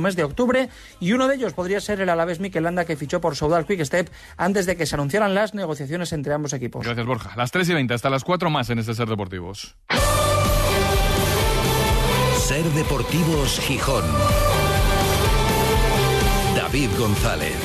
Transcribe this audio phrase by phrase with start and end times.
[0.00, 0.68] mes de octubre
[1.00, 3.84] y uno de ellos podría ser el Alavés Mikel Landa que fichó por Saudal Quick
[3.84, 6.84] Step antes de que se anunciaran las negociaciones entre ambos equipos.
[6.84, 7.32] Gracias, Borja.
[7.34, 9.74] Las 3 y 20 hasta las 4 más en este Ser Deportivos.
[12.36, 14.04] Ser Deportivos Gijón.
[16.54, 17.56] David González.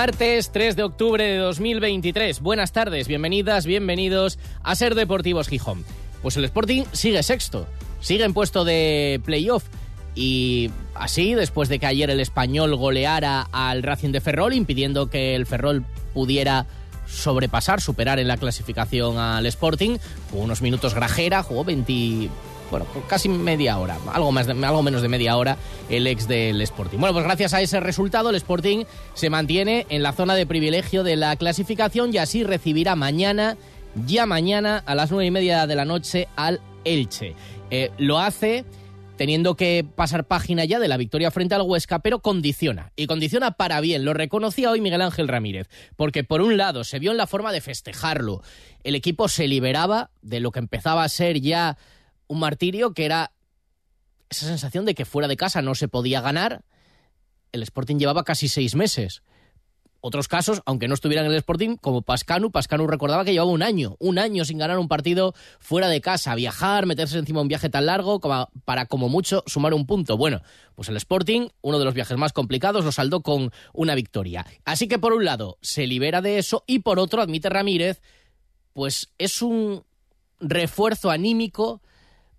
[0.00, 2.40] Martes 3 de octubre de 2023.
[2.40, 5.84] Buenas tardes, bienvenidas, bienvenidos a Ser Deportivos Gijón.
[6.22, 7.66] Pues el Sporting sigue sexto,
[8.00, 9.64] sigue en puesto de playoff.
[10.14, 15.34] Y así, después de que ayer el español goleara al Racing de Ferrol, impidiendo que
[15.34, 16.64] el Ferrol pudiera
[17.06, 19.98] sobrepasar, superar en la clasificación al Sporting,
[20.30, 22.30] jugó unos minutos Grajera, jugó 20,
[22.70, 25.56] bueno, casi media hora, algo, más algo menos de media hora,
[25.88, 26.98] el ex del Sporting.
[26.98, 31.02] Bueno, pues gracias a ese resultado, el Sporting se mantiene en la zona de privilegio
[31.02, 33.56] de la clasificación y así recibirá mañana,
[34.06, 37.34] ya mañana, a las nueve y media de la noche, al Elche.
[37.70, 38.64] Eh, lo hace
[39.20, 43.50] teniendo que pasar página ya de la victoria frente al Huesca, pero condiciona, y condiciona
[43.50, 47.18] para bien, lo reconocía hoy Miguel Ángel Ramírez, porque por un lado se vio en
[47.18, 48.40] la forma de festejarlo,
[48.82, 51.76] el equipo se liberaba de lo que empezaba a ser ya
[52.30, 53.32] un martirio que era
[54.28, 56.62] esa sensación de que fuera de casa no se podía ganar.
[57.50, 59.24] El Sporting llevaba casi seis meses.
[60.00, 63.64] Otros casos, aunque no estuvieran en el Sporting, como Pascanu, Pascanu recordaba que llevaba un
[63.64, 67.68] año, un año sin ganar un partido fuera de casa, viajar, meterse encima un viaje
[67.68, 70.16] tan largo como para como mucho sumar un punto.
[70.16, 70.40] Bueno,
[70.76, 74.46] pues el Sporting, uno de los viajes más complicados, lo saldó con una victoria.
[74.64, 78.00] Así que por un lado se libera de eso y por otro, admite Ramírez,
[78.72, 79.82] pues es un
[80.38, 81.82] refuerzo anímico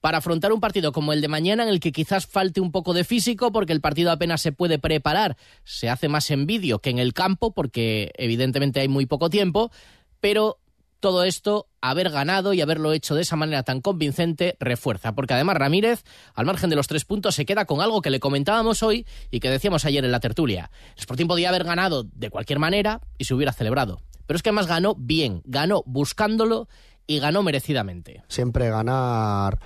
[0.01, 2.93] para afrontar un partido como el de mañana en el que quizás falte un poco
[2.93, 6.89] de físico porque el partido apenas se puede preparar, se hace más en vídeo que
[6.89, 9.71] en el campo porque evidentemente hay muy poco tiempo,
[10.19, 10.57] pero
[11.01, 15.13] todo esto, haber ganado y haberlo hecho de esa manera tan convincente, refuerza.
[15.13, 16.03] Porque además Ramírez,
[16.35, 19.39] al margen de los tres puntos, se queda con algo que le comentábamos hoy y
[19.39, 20.69] que decíamos ayer en la tertulia.
[20.93, 23.99] El Sporting podía haber ganado de cualquier manera y se hubiera celebrado.
[24.27, 26.69] Pero es que además ganó bien, ganó buscándolo
[27.07, 28.23] y ganó merecidamente.
[28.27, 29.59] Siempre ganar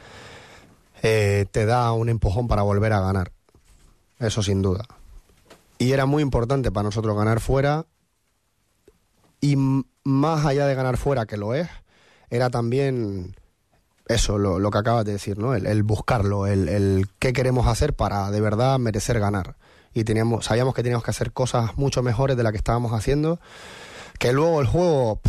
[1.02, 3.32] eh, te da un empujón para volver a ganar.
[4.20, 4.86] Eso sin duda.
[5.78, 7.86] Y era muy importante para nosotros ganar fuera.
[9.42, 9.58] Y
[10.04, 11.68] más allá de ganar fuera, que lo es,
[12.30, 13.36] era también
[14.08, 15.56] eso, lo, que acabas de decir, ¿no?
[15.56, 19.56] El, buscarlo, el, el, qué queremos hacer para de verdad merecer ganar.
[19.94, 23.40] Y teníamos, sabíamos que teníamos que hacer cosas mucho mejores de las que estábamos haciendo.
[24.20, 25.20] Que luego el juego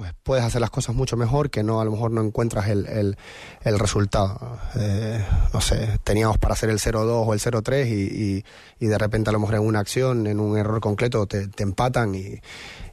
[0.00, 2.86] pues puedes hacer las cosas mucho mejor que no a lo mejor no encuentras el,
[3.62, 4.58] el, resultado.
[4.76, 5.22] Eh,
[5.52, 8.42] no sé, teníamos para hacer el 0-2 o el 0-3 y,
[8.80, 12.14] y, de repente a lo mejor en una acción, en un error concreto, te, empatan
[12.14, 12.40] y,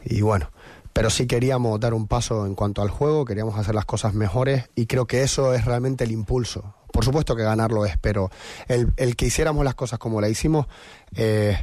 [0.03, 0.51] y, bueno.
[0.91, 4.65] Pero sí queríamos dar un paso en cuanto al juego, queríamos hacer las cosas mejores
[4.75, 6.75] y creo que eso es realmente el impulso.
[6.91, 8.29] Por supuesto que ganarlo es, pero
[8.67, 10.67] el, el que hiciéramos las cosas como la hicimos...
[11.15, 11.57] Eh,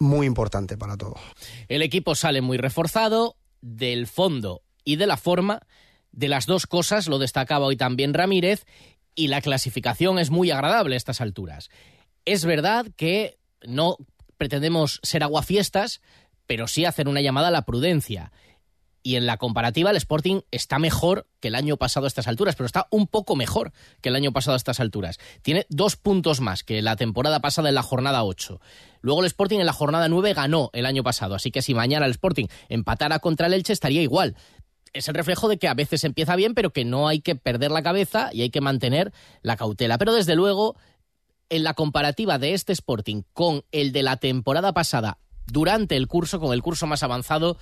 [0.00, 1.20] muy importante para todos.
[1.68, 5.60] El equipo sale muy reforzado, del fondo y de la forma,
[6.12, 8.64] de las dos cosas lo destacaba hoy también Ramírez,
[9.14, 11.68] y la clasificación es muy agradable a estas alturas.
[12.24, 13.96] Es verdad que no
[14.36, 16.00] pretendemos ser aguafiestas,
[16.46, 18.32] pero sí hacer una llamada a la prudencia
[19.02, 22.56] y en la comparativa el Sporting está mejor que el año pasado a estas alturas,
[22.56, 25.18] pero está un poco mejor que el año pasado a estas alturas.
[25.42, 28.60] Tiene dos puntos más que la temporada pasada en la jornada 8.
[29.00, 32.06] Luego el Sporting en la jornada 9 ganó el año pasado, así que si mañana
[32.06, 34.36] el Sporting empatara contra el Elche estaría igual.
[34.92, 37.70] Es el reflejo de que a veces empieza bien, pero que no hay que perder
[37.70, 39.98] la cabeza y hay que mantener la cautela.
[39.98, 40.76] Pero desde luego,
[41.48, 46.40] en la comparativa de este Sporting con el de la temporada pasada durante el curso,
[46.40, 47.56] con el curso más avanzado,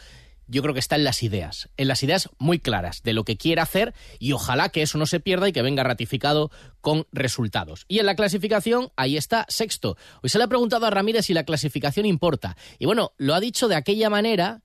[0.49, 3.37] yo creo que está en las ideas, en las ideas muy claras de lo que
[3.37, 6.51] quiere hacer y ojalá que eso no se pierda y que venga ratificado
[6.81, 7.85] con resultados.
[7.87, 9.97] Y en la clasificación, ahí está sexto.
[10.23, 12.57] Hoy se le ha preguntado a Ramírez si la clasificación importa.
[12.79, 14.63] Y bueno, lo ha dicho de aquella manera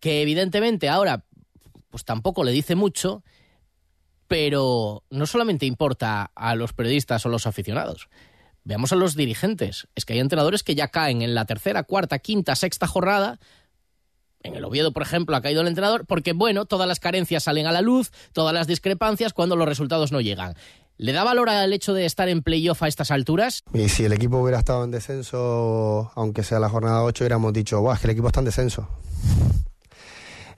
[0.00, 1.24] que evidentemente ahora
[1.88, 3.22] pues tampoco le dice mucho,
[4.28, 8.08] pero no solamente importa a los periodistas o los aficionados.
[8.64, 9.88] Veamos a los dirigentes.
[9.94, 13.38] Es que hay entrenadores que ya caen en la tercera, cuarta, quinta, sexta jornada
[14.42, 17.66] en el Oviedo, por ejemplo, ha caído el entrenador porque, bueno, todas las carencias salen
[17.66, 20.54] a la luz, todas las discrepancias cuando los resultados no llegan.
[20.98, 23.64] ¿Le da valor al hecho de estar en playoff a estas alturas?
[23.74, 27.80] Y si el equipo hubiera estado en descenso, aunque sea la jornada 8, hubiéramos dicho,
[27.80, 28.88] guau, es que el equipo está en descenso.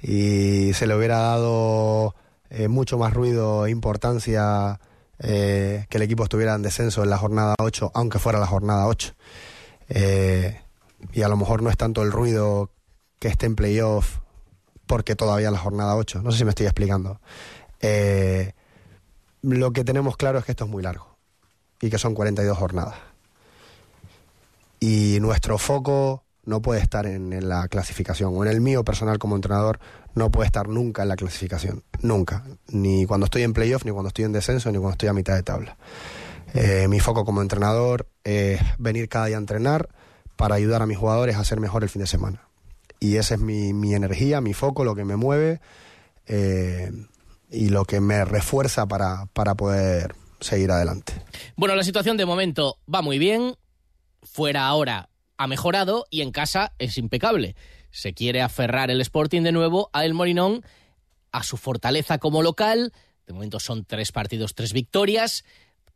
[0.02, 2.14] Y se le hubiera dado
[2.50, 4.78] eh, mucho más ruido e importancia
[5.18, 8.86] eh, que el equipo estuviera en descenso en la jornada 8, aunque fuera la jornada
[8.86, 9.14] 8.
[9.88, 10.60] Eh,
[11.12, 12.70] y a lo mejor no es tanto el ruido
[13.24, 14.18] que esté en playoff
[14.86, 16.20] porque todavía la jornada 8.
[16.20, 17.22] No sé si me estoy explicando.
[17.80, 18.52] Eh,
[19.40, 21.16] lo que tenemos claro es que esto es muy largo
[21.80, 22.96] y que son 42 jornadas.
[24.78, 29.36] Y nuestro foco no puede estar en, la clasificación, o en el mío personal como
[29.36, 29.80] entrenador,
[30.14, 34.08] no puede estar nunca en la clasificación, nunca, ni cuando estoy en playoff, ni cuando
[34.08, 35.78] estoy en descenso, ni cuando estoy a mitad de tabla.
[36.52, 39.88] Eh, mi foco como entrenador es venir cada día a entrenar
[40.36, 42.42] para ayudar a mis jugadores a ser mejor el fin de semana.
[43.04, 45.60] Y esa es mi, mi energía, mi foco, lo que me mueve
[46.26, 46.90] eh,
[47.50, 51.12] y lo que me refuerza para, para poder seguir adelante.
[51.54, 53.56] Bueno, la situación de momento va muy bien.
[54.22, 57.56] Fuera ahora ha mejorado y en casa es impecable.
[57.90, 60.64] Se quiere aferrar el Sporting de nuevo a El Morinón,
[61.30, 62.94] a su fortaleza como local.
[63.26, 65.44] De momento son tres partidos, tres victorias.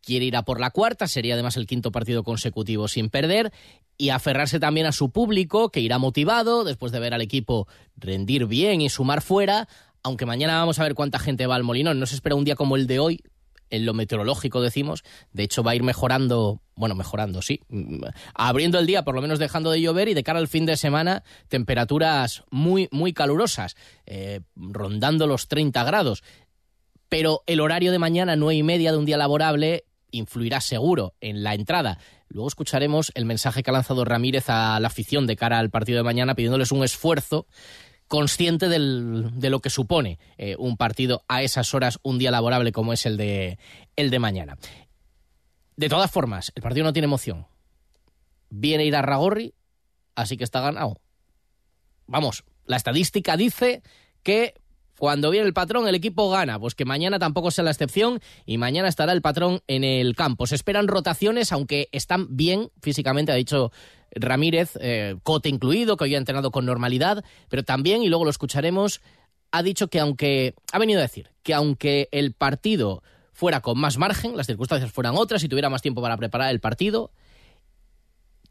[0.03, 3.51] Quiere ir a por la cuarta, sería además el quinto partido consecutivo sin perder.
[3.99, 7.67] Y aferrarse también a su público, que irá motivado después de ver al equipo
[7.97, 9.69] rendir bien y sumar fuera.
[10.05, 11.99] Aunque mañana vamos a ver cuánta gente va al Molinón.
[11.99, 13.21] No se espera un día como el de hoy,
[13.71, 17.61] en lo meteorológico decimos, de hecho va a ir mejorando, bueno, mejorando, sí,
[18.35, 20.77] abriendo el día, por lo menos dejando de llover y de cara al fin de
[20.77, 26.23] semana, temperaturas muy, muy calurosas, eh, rondando los 30 grados.
[27.09, 31.43] Pero el horario de mañana, nueve y media de un día laborable, influirá seguro en
[31.43, 31.99] la entrada.
[32.29, 35.99] Luego escucharemos el mensaje que ha lanzado Ramírez a la afición de cara al partido
[35.99, 37.47] de mañana, pidiéndoles un esfuerzo
[38.07, 42.93] consciente de lo que supone eh, un partido a esas horas, un día laborable como
[42.93, 43.59] es el de,
[43.97, 44.59] el de mañana.
[45.77, 47.47] De todas formas, el partido no tiene emoción.
[48.51, 49.55] Viene ir a Ragorri,
[50.15, 51.01] así que está ganado.
[52.07, 53.83] Vamos, la estadística dice
[54.23, 54.55] que
[54.99, 56.59] cuando viene el patrón, el equipo gana.
[56.59, 60.47] Pues que mañana tampoco sea la excepción y mañana estará el patrón en el campo.
[60.47, 63.71] Se esperan rotaciones, aunque están bien físicamente, ha dicho
[64.11, 68.31] Ramírez, eh, Cote incluido, que hoy ha entrenado con normalidad, pero también, y luego lo
[68.31, 69.01] escucharemos,
[69.53, 73.03] ha dicho que aunque, ha venido a decir, que aunque el partido
[73.33, 76.61] fuera con más margen, las circunstancias fueran otras y tuviera más tiempo para preparar el
[76.61, 77.13] partido,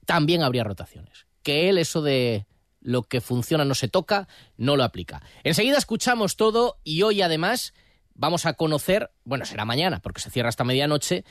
[0.05, 1.27] también habría rotaciones.
[1.43, 2.45] Que él eso de
[2.87, 5.21] lo que funciona no se toca, no lo aplica.
[5.43, 7.73] Enseguida escuchamos todo y hoy además
[8.15, 11.25] vamos a conocer, bueno, será mañana porque se cierra hasta medianoche,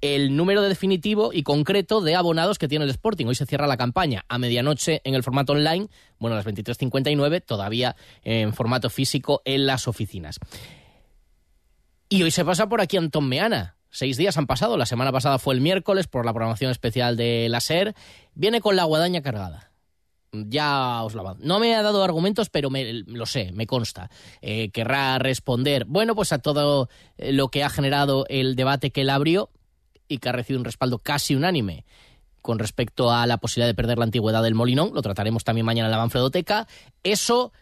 [0.00, 3.26] el número definitivo y concreto de abonados que tiene el Sporting.
[3.26, 5.88] Hoy se cierra la campaña a medianoche en el formato online,
[6.18, 7.94] bueno, a las 23.59, todavía
[8.24, 10.40] en formato físico en las oficinas.
[12.08, 13.76] Y hoy se pasa por aquí Antón Meana.
[13.90, 17.50] Seis días han pasado, la semana pasada fue el miércoles por la programación especial de
[17.50, 17.94] la SER.
[18.34, 19.71] Viene con la guadaña cargada
[20.32, 24.10] ya os lo No me ha dado argumentos, pero me, lo sé, me consta.
[24.40, 26.88] Eh, querrá responder, bueno, pues a todo
[27.18, 29.50] eh, lo que ha generado el debate que él abrió
[30.08, 31.84] y que ha recibido un respaldo casi unánime
[32.40, 34.92] con respecto a la posibilidad de perder la antigüedad del Molinón.
[34.94, 36.66] Lo trataremos también mañana en la Manfredoteca.
[37.02, 37.52] Eso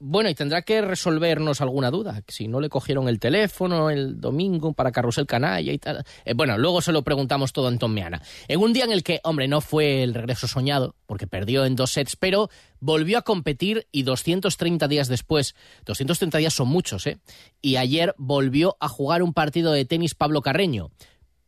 [0.00, 2.22] bueno, y tendrá que resolvernos alguna duda.
[2.28, 6.04] Si no le cogieron el teléfono el domingo para Carrusel Canalla y tal.
[6.24, 8.22] Eh, bueno, luego se lo preguntamos todo a Anton Meana.
[8.46, 11.74] En un día en el que, hombre, no fue el regreso soñado, porque perdió en
[11.74, 12.48] dos sets, pero
[12.78, 15.56] volvió a competir y 230 días después,
[15.86, 17.18] 230 días son muchos, ¿eh?
[17.60, 20.90] Y ayer volvió a jugar un partido de tenis Pablo Carreño.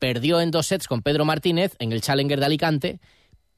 [0.00, 3.00] Perdió en dos sets con Pedro Martínez en el Challenger de Alicante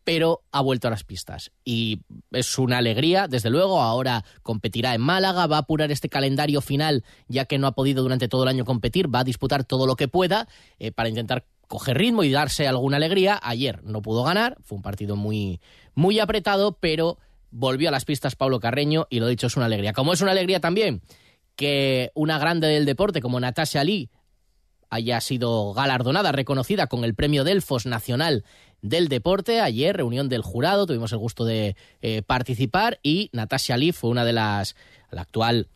[0.04, 1.52] pero ha vuelto a las pistas.
[1.64, 3.80] Y es una alegría, desde luego.
[3.80, 8.02] Ahora competirá en Málaga, va a apurar este calendario final, ya que no ha podido
[8.02, 11.44] durante todo el año competir, va a disputar todo lo que pueda eh, para intentar
[11.68, 13.38] coger ritmo y darse alguna alegría.
[13.42, 15.60] Ayer no pudo ganar, fue un partido muy,
[15.94, 17.18] muy apretado, pero
[17.50, 19.92] volvió a las pistas Pablo Carreño y lo dicho, es una alegría.
[19.92, 21.02] Como es una alegría también
[21.56, 24.10] que una grande del deporte como Natasha Lee
[24.92, 28.44] haya sido galardonada, reconocida con el premio Delfos Nacional
[28.82, 29.60] del Deporte.
[29.60, 34.24] Ayer, reunión del jurado, tuvimos el gusto de eh, participar y Natasha Lee fue una
[34.24, 34.76] de las,
[35.10, 35.68] la actual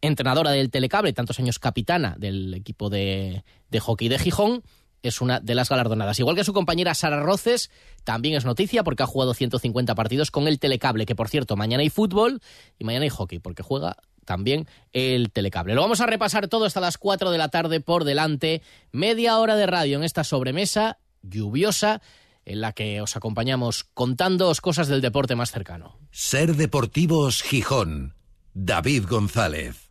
[0.00, 4.62] entrenadora del Telecable, tantos años capitana del equipo de, de hockey de Gijón,
[5.02, 6.18] es una de las galardonadas.
[6.18, 7.70] Igual que su compañera Sara Roces,
[8.04, 11.82] también es noticia porque ha jugado 150 partidos con el Telecable, que por cierto, mañana
[11.82, 12.40] hay fútbol
[12.78, 15.74] y mañana hay hockey, porque juega también el telecable.
[15.74, 18.60] Lo vamos a repasar todo hasta las 4 de la tarde por delante.
[18.90, 22.02] Media hora de radio en esta sobremesa lluviosa
[22.46, 25.98] en la que os acompañamos contándoos cosas del deporte más cercano.
[26.10, 28.14] Ser Deportivos Gijón.
[28.54, 29.86] David González.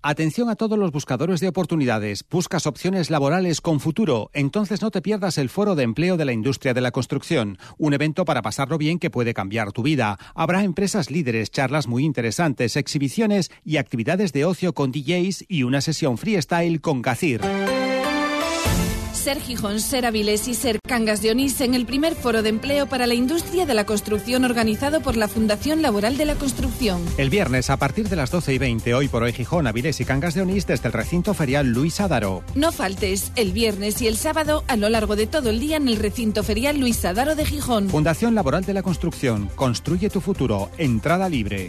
[0.00, 2.24] Atención a todos los buscadores de oportunidades.
[2.30, 4.30] Buscas opciones laborales con futuro.
[4.32, 7.58] Entonces no te pierdas el Foro de Empleo de la Industria de la Construcción.
[7.78, 10.16] Un evento para pasarlo bien que puede cambiar tu vida.
[10.36, 15.80] Habrá empresas líderes, charlas muy interesantes, exhibiciones y actividades de ocio con DJs y una
[15.80, 17.40] sesión freestyle con Gacir.
[19.28, 22.86] Ser Gijón, Ser Avilés y Ser Cangas de Onís en el primer foro de empleo
[22.86, 27.04] para la industria de la construcción organizado por la Fundación Laboral de la Construcción.
[27.18, 30.06] El viernes, a partir de las 12 y 20, hoy por hoy Gijón, Avilés y
[30.06, 32.42] Cangas de Onís desde el recinto ferial Luis Adaro.
[32.54, 35.88] No faltes el viernes y el sábado a lo largo de todo el día en
[35.88, 37.90] el recinto ferial Luis Adaro de Gijón.
[37.90, 39.50] Fundación Laboral de la Construcción.
[39.56, 40.70] Construye tu futuro.
[40.78, 41.68] Entrada libre.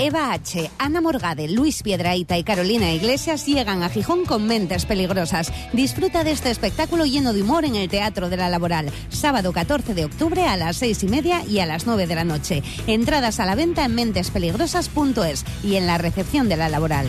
[0.00, 5.52] Eva H., Ana Morgade, Luis Piedraíta y Carolina Iglesias llegan a Gijón con mentes peligrosas.
[5.72, 8.92] Disfruta de este espectáculo lleno de humor en el Teatro de la Laboral.
[9.08, 12.22] Sábado 14 de octubre a las 6 y media y a las 9 de la
[12.22, 12.62] noche.
[12.86, 17.08] Entradas a la venta en mentespeligrosas.es y en la recepción de la Laboral.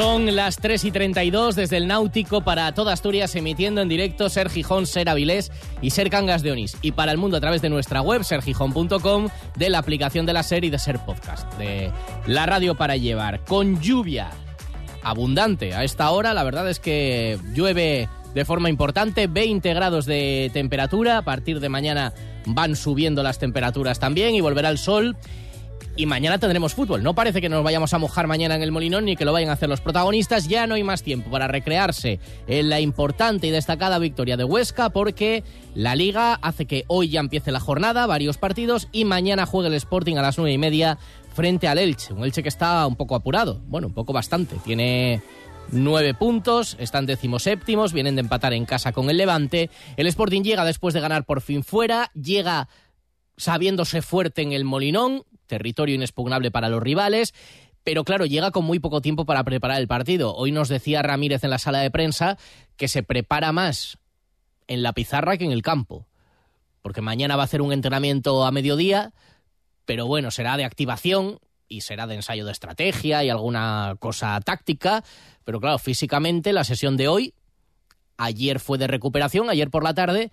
[0.00, 4.48] Son las 3 y 32 desde el Náutico para toda Asturias, emitiendo en directo Ser
[4.48, 5.52] Gijón, Ser Avilés
[5.82, 6.78] y Ser Cangas de Onís.
[6.80, 10.42] Y para el mundo a través de nuestra web, sergijón.com, de la aplicación de la
[10.42, 11.92] Ser y de Ser Podcast, de
[12.26, 13.44] la radio para llevar.
[13.44, 14.30] Con lluvia
[15.02, 20.50] abundante a esta hora, la verdad es que llueve de forma importante, 20 grados de
[20.54, 21.18] temperatura.
[21.18, 22.14] A partir de mañana
[22.46, 25.14] van subiendo las temperaturas también y volverá el sol
[26.00, 27.02] y mañana tendremos fútbol.
[27.02, 29.50] No parece que nos vayamos a mojar mañana en el Molinón ni que lo vayan
[29.50, 30.48] a hacer los protagonistas.
[30.48, 34.88] Ya no hay más tiempo para recrearse en la importante y destacada victoria de Huesca
[34.88, 39.68] porque la liga hace que hoy ya empiece la jornada, varios partidos y mañana juegue
[39.68, 40.96] el Sporting a las nueve y media
[41.34, 42.14] frente al Elche.
[42.14, 44.56] Un Elche que está un poco apurado, bueno, un poco bastante.
[44.64, 45.20] Tiene
[45.70, 49.68] nueve puntos, están decimoséptimos, vienen de empatar en casa con el Levante.
[49.98, 52.68] El Sporting llega después de ganar por fin fuera, llega
[53.36, 57.34] sabiéndose fuerte en el Molinón, territorio inexpugnable para los rivales.
[57.84, 60.34] Pero claro, llega con muy poco tiempo para preparar el partido.
[60.34, 62.38] Hoy nos decía Ramírez en la sala de prensa
[62.76, 63.98] que se prepara más
[64.66, 66.06] en la pizarra que en el campo.
[66.82, 69.12] Porque mañana va a hacer un entrenamiento a mediodía,
[69.84, 75.02] pero bueno, será de activación y será de ensayo de estrategia y alguna cosa táctica.
[75.44, 77.34] Pero claro, físicamente la sesión de hoy,
[78.16, 80.30] ayer fue de recuperación, ayer por la tarde,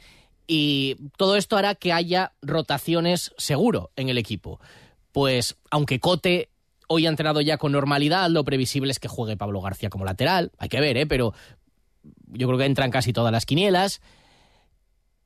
[0.48, 4.60] y todo esto hará que haya rotaciones seguro en el equipo
[5.18, 6.52] pues aunque Cote
[6.88, 10.52] hoy ha entrenado ya con normalidad, lo previsible es que juegue Pablo García como lateral.
[10.60, 11.08] Hay que ver, ¿eh?
[11.08, 11.34] Pero
[12.28, 14.00] yo creo que entran casi todas las quinielas.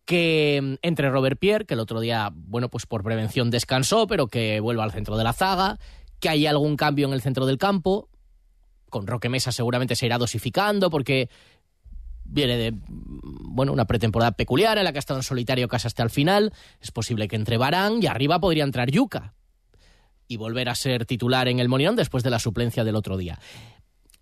[0.05, 4.27] Que mm, entre Robert Pierre, que el otro día, bueno, pues por prevención descansó, pero
[4.27, 5.77] que vuelva al centro de la zaga.
[6.21, 8.07] Que haya algún cambio en el centro del campo.
[8.89, 11.27] Con Roque Mesa seguramente se irá dosificando porque
[12.23, 12.79] viene de mm,
[13.55, 16.53] bueno, una pretemporada peculiar en la que ha estado en solitario casi hasta el final.
[16.79, 19.33] Es posible que entre Barán y arriba podría entrar Yuca
[20.31, 23.37] y volver a ser titular en el Molinón después de la suplencia del otro día.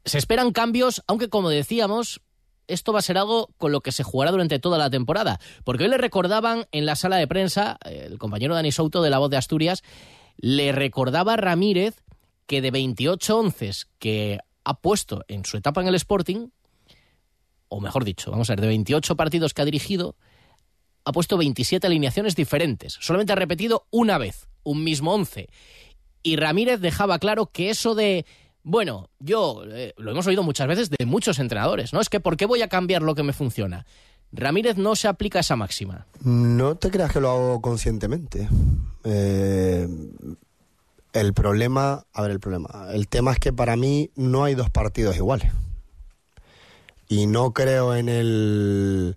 [0.05, 2.21] Se esperan cambios, aunque como decíamos,
[2.67, 5.39] esto va a ser algo con lo que se jugará durante toda la temporada.
[5.63, 9.19] Porque hoy le recordaban en la sala de prensa, el compañero Dani Souto de La
[9.19, 9.83] Voz de Asturias,
[10.37, 12.01] le recordaba a Ramírez
[12.47, 16.47] que de 28 onces que ha puesto en su etapa en el Sporting,
[17.67, 20.15] o mejor dicho, vamos a ver, de 28 partidos que ha dirigido,
[21.05, 22.97] ha puesto 27 alineaciones diferentes.
[22.99, 25.49] Solamente ha repetido una vez un mismo once.
[26.23, 28.25] Y Ramírez dejaba claro que eso de
[28.63, 32.01] Bueno, yo eh, lo hemos oído muchas veces de muchos entrenadores, ¿no?
[32.01, 33.85] Es que ¿por qué voy a cambiar lo que me funciona?
[34.31, 36.05] Ramírez no se aplica esa máxima.
[36.21, 38.47] No te creas que lo hago conscientemente.
[39.03, 39.88] Eh,
[41.13, 42.89] el problema, a ver, el problema.
[42.93, 45.51] El tema es que para mí no hay dos partidos iguales.
[47.07, 49.15] Y no creo en el.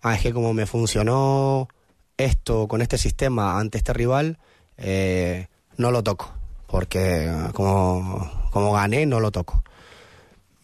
[0.00, 1.68] Ah, es que como me funcionó
[2.16, 4.38] esto con este sistema ante este rival,
[4.76, 6.32] eh, no lo toco.
[6.72, 9.62] Porque como, como gané, no lo toco.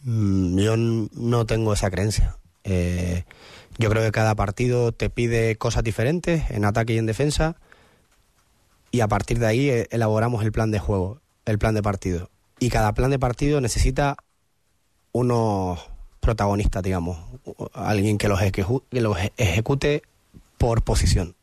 [0.04, 2.36] Mm, Yo no tengo esa creencia.
[2.64, 3.24] Eh,
[3.78, 7.56] yo creo que cada partido te pide cosas diferentes en ataque y en defensa
[8.90, 12.30] y a partir de ahí eh, elaboramos el plan de juego, el plan de partido.
[12.58, 14.16] Y cada plan de partido necesita
[15.12, 15.78] unos
[16.20, 17.18] protagonistas, digamos,
[17.74, 20.02] alguien que los, ejecu- que los ejecute
[20.56, 21.36] por posición.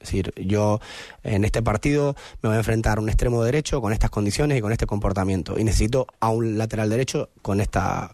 [0.00, 0.80] Es decir, yo
[1.22, 4.60] en este partido me voy a enfrentar a un extremo derecho con estas condiciones y
[4.60, 5.58] con este comportamiento.
[5.58, 8.12] Y necesito a un lateral derecho con esta.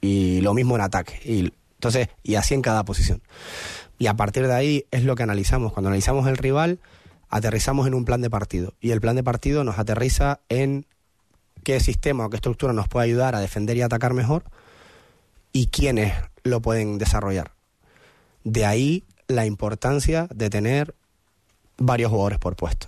[0.00, 1.20] Y lo mismo en ataque.
[1.24, 3.22] Y, entonces, y así en cada posición.
[3.98, 5.72] Y a partir de ahí es lo que analizamos.
[5.72, 6.78] Cuando analizamos el rival,
[7.28, 8.72] aterrizamos en un plan de partido.
[8.80, 10.86] Y el plan de partido nos aterriza en
[11.64, 14.44] qué sistema o qué estructura nos puede ayudar a defender y atacar mejor
[15.52, 17.52] y quiénes lo pueden desarrollar.
[18.44, 20.94] De ahí la importancia de tener
[21.80, 22.86] varios jugadores por puesto,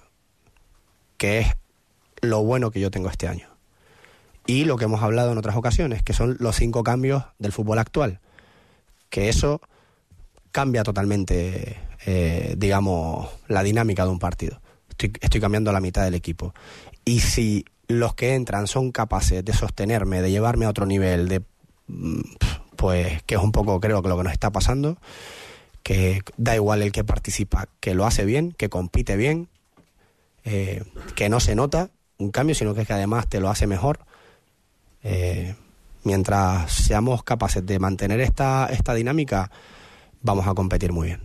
[1.16, 1.49] que es
[2.20, 3.49] lo bueno que yo tengo este año.
[4.46, 7.78] Y lo que hemos hablado en otras ocasiones, que son los cinco cambios del fútbol
[7.78, 8.20] actual,
[9.08, 9.61] que eso
[10.52, 14.61] cambia totalmente, eh, digamos, la dinámica de un partido.
[14.90, 16.54] Estoy, estoy cambiando la mitad del equipo.
[17.04, 21.42] Y si los que entran son capaces de sostenerme, de llevarme a otro nivel, de
[21.87, 22.20] mm,
[22.76, 24.99] pues que es un poco creo que lo que nos está pasando,
[25.82, 29.48] que da igual el que participa, que lo hace bien, que compite bien,
[30.44, 30.84] eh,
[31.14, 34.00] que no se nota un cambio, sino que, es que además te lo hace mejor.
[35.02, 35.54] Eh,
[36.04, 39.50] mientras seamos capaces de mantener esta, esta dinámica,
[40.20, 41.20] vamos a competir muy bien.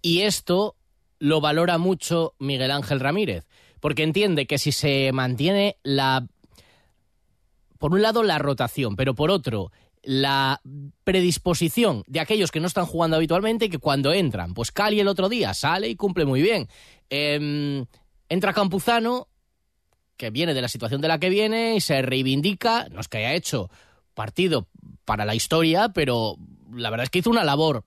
[0.00, 0.76] Y esto
[1.18, 3.46] lo valora mucho Miguel Ángel Ramírez,
[3.80, 6.26] porque entiende que si se mantiene la...
[7.78, 10.60] Por un lado, la rotación, pero por otro, la
[11.04, 15.28] predisposición de aquellos que no están jugando habitualmente que cuando entran, pues Cali el otro
[15.28, 16.68] día sale y cumple muy bien.
[17.08, 17.86] Em,
[18.28, 19.28] entra Campuzano,
[20.16, 23.18] que viene de la situación de la que viene y se reivindica, no es que
[23.18, 23.70] haya hecho
[24.14, 24.68] partido
[25.04, 26.36] para la historia, pero
[26.72, 27.84] la verdad es que hizo una labor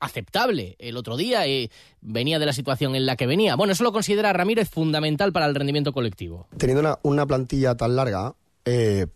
[0.00, 3.56] aceptable el otro día y venía de la situación en la que venía.
[3.56, 6.46] Bueno, eso lo considera Ramírez fundamental para el rendimiento colectivo.
[6.58, 9.06] Teniendo una, una plantilla tan larga, eh,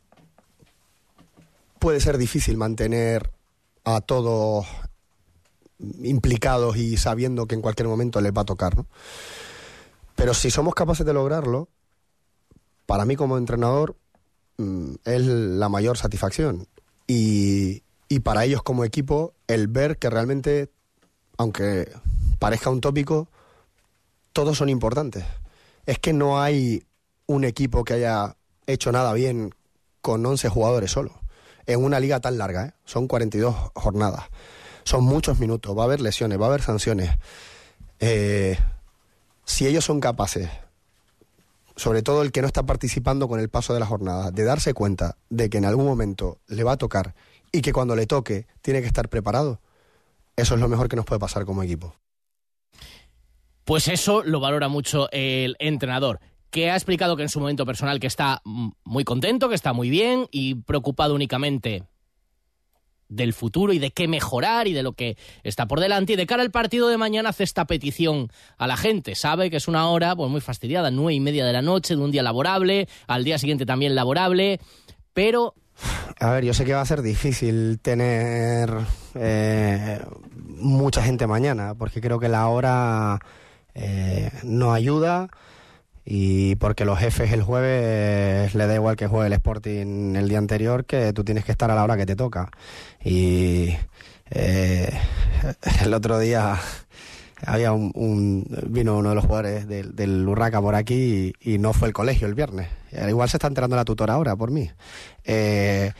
[1.78, 3.30] puede ser difícil mantener
[3.84, 4.66] a todos
[6.02, 8.86] implicados y sabiendo que en cualquier momento les va a tocar, ¿no?
[10.16, 11.68] Pero si somos capaces de lograrlo,
[12.86, 13.96] para mí como entrenador
[14.56, 16.66] mm, es la mayor satisfacción.
[17.06, 20.70] Y, y para ellos como equipo, el ver que realmente,
[21.36, 21.92] aunque
[22.40, 23.28] parezca un tópico,
[24.32, 25.24] todos son importantes.
[25.86, 26.82] Es que no hay
[27.26, 28.36] un equipo que haya
[28.66, 29.54] hecho nada bien
[30.00, 31.17] con 11 jugadores solo.
[31.68, 32.72] En una liga tan larga, ¿eh?
[32.86, 34.24] son 42 jornadas.
[34.84, 37.10] Son muchos minutos, va a haber lesiones, va a haber sanciones.
[38.00, 38.58] Eh,
[39.44, 40.48] si ellos son capaces,
[41.76, 44.72] sobre todo el que no está participando con el paso de la jornada, de darse
[44.72, 47.14] cuenta de que en algún momento le va a tocar
[47.52, 49.60] y que cuando le toque tiene que estar preparado,
[50.36, 51.94] eso es lo mejor que nos puede pasar como equipo.
[53.64, 58.00] Pues eso lo valora mucho el entrenador, que ha explicado que en su momento personal
[58.00, 61.84] que está muy contento, que está muy bien y preocupado únicamente
[63.08, 66.12] del futuro y de qué mejorar y de lo que está por delante.
[66.12, 69.14] Y de cara al partido de mañana hace esta petición a la gente.
[69.14, 72.02] Sabe que es una hora pues, muy fastidiada, nueve y media de la noche, de
[72.02, 74.60] un día laborable, al día siguiente también laborable,
[75.12, 75.54] pero
[76.20, 78.70] A ver, yo sé que va a ser difícil tener
[79.14, 80.00] eh,
[80.58, 83.20] mucha gente mañana, porque creo que la hora
[83.74, 85.30] eh, no ayuda
[86.10, 90.38] y porque los jefes el jueves le da igual que juegue el Sporting el día
[90.38, 92.50] anterior, que tú tienes que estar a la hora que te toca.
[93.04, 93.76] Y
[94.30, 94.90] eh,
[95.84, 96.58] el otro día
[97.44, 101.74] había un, un- vino uno de los jugadores del, del Urraca por aquí y, no
[101.74, 102.68] fue el colegio el viernes.
[102.98, 104.70] Al igual se está enterando la tutora ahora por mí.
[105.24, 105.92] Eh,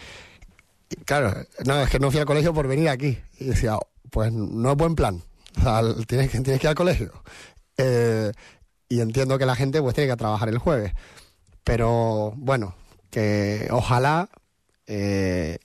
[1.05, 1.35] claro,
[1.66, 3.18] no, es que no fui al colegio por venir aquí.
[3.38, 3.77] Y decía,
[4.11, 5.21] pues no es buen plan.
[6.07, 7.12] Tienes, que- tienes que ir al colegio.
[7.77, 8.33] Eh,
[8.88, 10.92] y entiendo que la gente pues tiene que trabajar el jueves.
[11.64, 12.74] Pero bueno,
[13.11, 14.29] que ojalá
[14.87, 15.59] eh,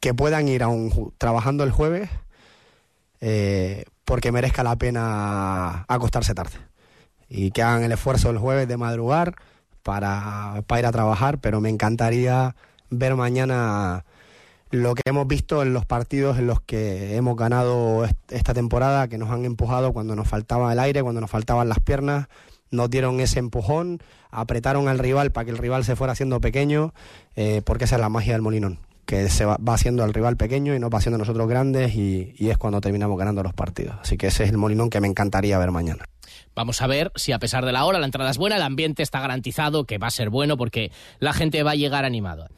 [0.00, 2.08] que puedan ir aún ju- trabajando el jueves
[3.20, 6.58] eh, porque merezca la pena acostarse tarde.
[7.28, 9.34] Y que hagan el esfuerzo el jueves de madrugar
[9.82, 12.54] para, para ir a trabajar, pero me encantaría
[12.90, 14.04] ver mañana
[14.70, 19.18] lo que hemos visto en los partidos en los que hemos ganado esta temporada, que
[19.18, 22.26] nos han empujado cuando nos faltaba el aire, cuando nos faltaban las piernas,
[22.70, 24.00] nos dieron ese empujón,
[24.30, 26.92] apretaron al rival para que el rival se fuera haciendo pequeño,
[27.36, 30.74] eh, porque esa es la magia del Molinón, que se va, haciendo al rival pequeño
[30.74, 33.96] y nos va haciendo nosotros grandes y, es cuando terminamos ganando los partidos.
[34.00, 36.04] Así que ese es el Molinón que me encantaría ver mañana.
[36.56, 39.02] Vamos a ver si a pesar de la hora la entrada es buena, el ambiente
[39.02, 42.48] está garantizado que va a ser bueno porque la gente va a llegar animado.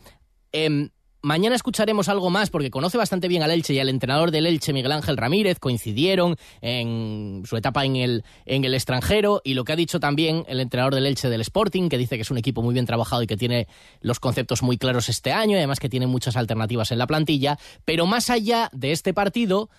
[0.52, 0.88] Eh,
[1.20, 4.72] Mañana escucharemos algo más porque conoce bastante bien al Elche y al entrenador del Elche,
[4.72, 9.72] Miguel Ángel Ramírez, coincidieron en su etapa en el, en el extranjero y lo que
[9.72, 12.62] ha dicho también el entrenador del Elche del Sporting, que dice que es un equipo
[12.62, 13.66] muy bien trabajado y que tiene
[14.00, 17.58] los conceptos muy claros este año y además que tiene muchas alternativas en la plantilla.
[17.84, 19.70] Pero más allá de este partido,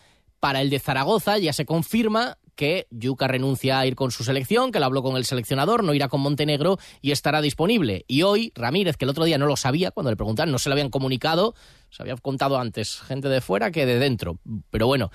[0.41, 4.74] para el de Zaragoza ya se confirma que Yuca renuncia a ir con su selección,
[4.74, 8.04] que lo habló con el seleccionador, no irá con Montenegro y estará disponible.
[8.06, 10.67] Y hoy Ramírez, que el otro día no lo sabía, cuando le preguntaron, no se
[10.67, 11.56] lo habían comunicado,
[11.89, 14.39] se había contado antes gente de fuera que de dentro.
[14.72, 15.10] Pero bueno,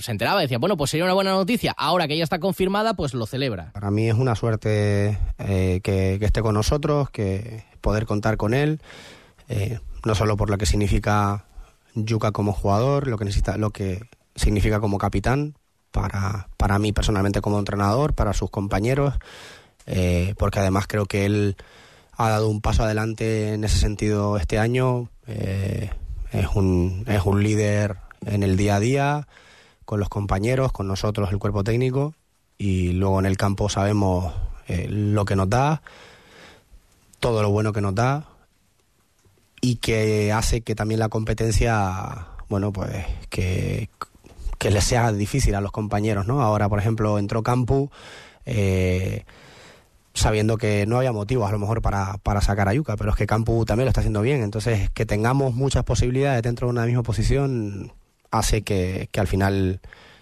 [0.00, 1.72] se enteraba, decía, bueno, pues sería una buena noticia.
[1.78, 3.70] Ahora que ya está confirmada, pues lo celebra.
[3.74, 8.80] Para mí es una suerte eh, que, esté con nosotros, que poder contar con él,
[9.48, 11.44] eh, no solo por lo que significa
[11.94, 14.02] Yuca como jugador, lo que necesita, lo que
[14.34, 15.54] significa como capitán,
[15.90, 19.14] para, para mí personalmente como entrenador, para sus compañeros,
[19.86, 21.56] eh, porque además creo que él
[22.12, 25.08] ha dado un paso adelante en ese sentido este año.
[25.26, 25.90] Eh,
[26.32, 27.96] es, un, es un líder
[28.26, 29.28] en el día a día,
[29.84, 32.14] con los compañeros, con nosotros, el cuerpo técnico,
[32.58, 34.34] y luego en el campo sabemos
[34.66, 35.82] eh, lo que nos da,
[37.20, 38.26] todo lo bueno que nos da,
[39.60, 43.88] y que hace que también la competencia, bueno, pues que
[44.58, 46.42] que les sea difícil a los compañeros, ¿no?
[46.42, 47.90] Ahora, por ejemplo, entró Campu
[48.44, 49.24] eh,
[50.14, 53.16] sabiendo que no había motivos a lo mejor para, para sacar a Yuca, pero es
[53.16, 54.42] que Campu también lo está haciendo bien.
[54.42, 57.92] Entonces, que tengamos muchas posibilidades dentro de una misma posición
[58.30, 59.80] hace que, al final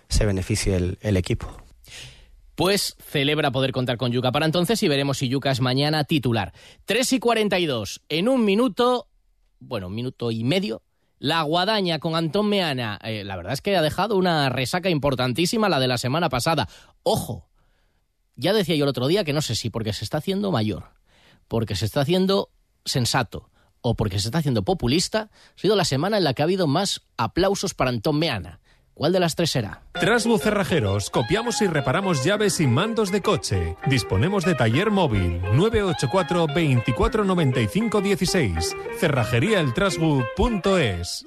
[0.08, 1.48] se beneficie el, el equipo.
[2.54, 6.52] Pues celebra poder contar con Yuca para entonces y veremos si Yuca es mañana titular.
[6.84, 8.02] 3 y 42.
[8.08, 9.08] En un minuto,
[9.60, 10.82] bueno, un minuto y medio,
[11.18, 15.68] la guadaña con Antón Meana, eh, la verdad es que ha dejado una resaca importantísima
[15.68, 16.68] la de la semana pasada.
[17.02, 17.48] Ojo,
[18.34, 20.90] ya decía yo el otro día que no sé si porque se está haciendo mayor,
[21.48, 22.50] porque se está haciendo
[22.84, 23.50] sensato
[23.80, 26.66] o porque se está haciendo populista, ha sido la semana en la que ha habido
[26.66, 28.60] más aplausos para Antón Meana.
[28.96, 29.82] ¿Cuál de las tres será?
[29.92, 33.76] Trasbu Cerrajeros, copiamos y reparamos llaves y mandos de coche.
[33.86, 38.74] Disponemos de taller móvil 984 2495 16.
[38.98, 41.26] Cerrajeríaeltrasbu.es.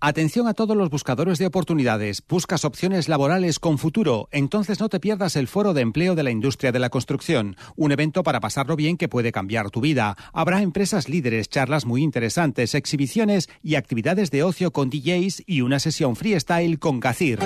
[0.00, 2.22] Atención a todos los buscadores de oportunidades.
[2.28, 4.28] Buscas opciones laborales con futuro.
[4.30, 7.56] Entonces no te pierdas el Foro de Empleo de la Industria de la Construcción.
[7.74, 10.16] Un evento para pasarlo bien que puede cambiar tu vida.
[10.32, 15.80] Habrá empresas líderes, charlas muy interesantes, exhibiciones y actividades de ocio con DJs y una
[15.80, 17.40] sesión freestyle con Gacir.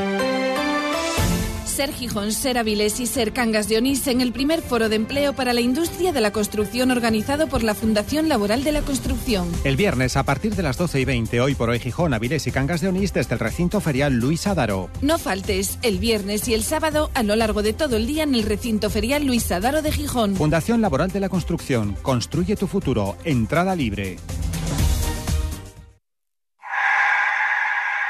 [1.73, 5.33] Ser Gijón, Ser Avilés y Ser Cangas de Onís en el primer foro de empleo
[5.33, 9.51] para la industria de la construcción organizado por la Fundación Laboral de la Construcción.
[9.65, 12.53] El viernes a partir de las 12 y 20, hoy por hoy Gijón, Avilés y
[12.53, 14.91] Cangas de Onís desde el recinto ferial Luis Adaro.
[15.01, 18.35] No faltes el viernes y el sábado a lo largo de todo el día en
[18.35, 20.37] el recinto ferial Luis Adaro de Gijón.
[20.37, 21.97] Fundación Laboral de la Construcción.
[22.03, 23.17] Construye tu futuro.
[23.25, 24.19] Entrada libre.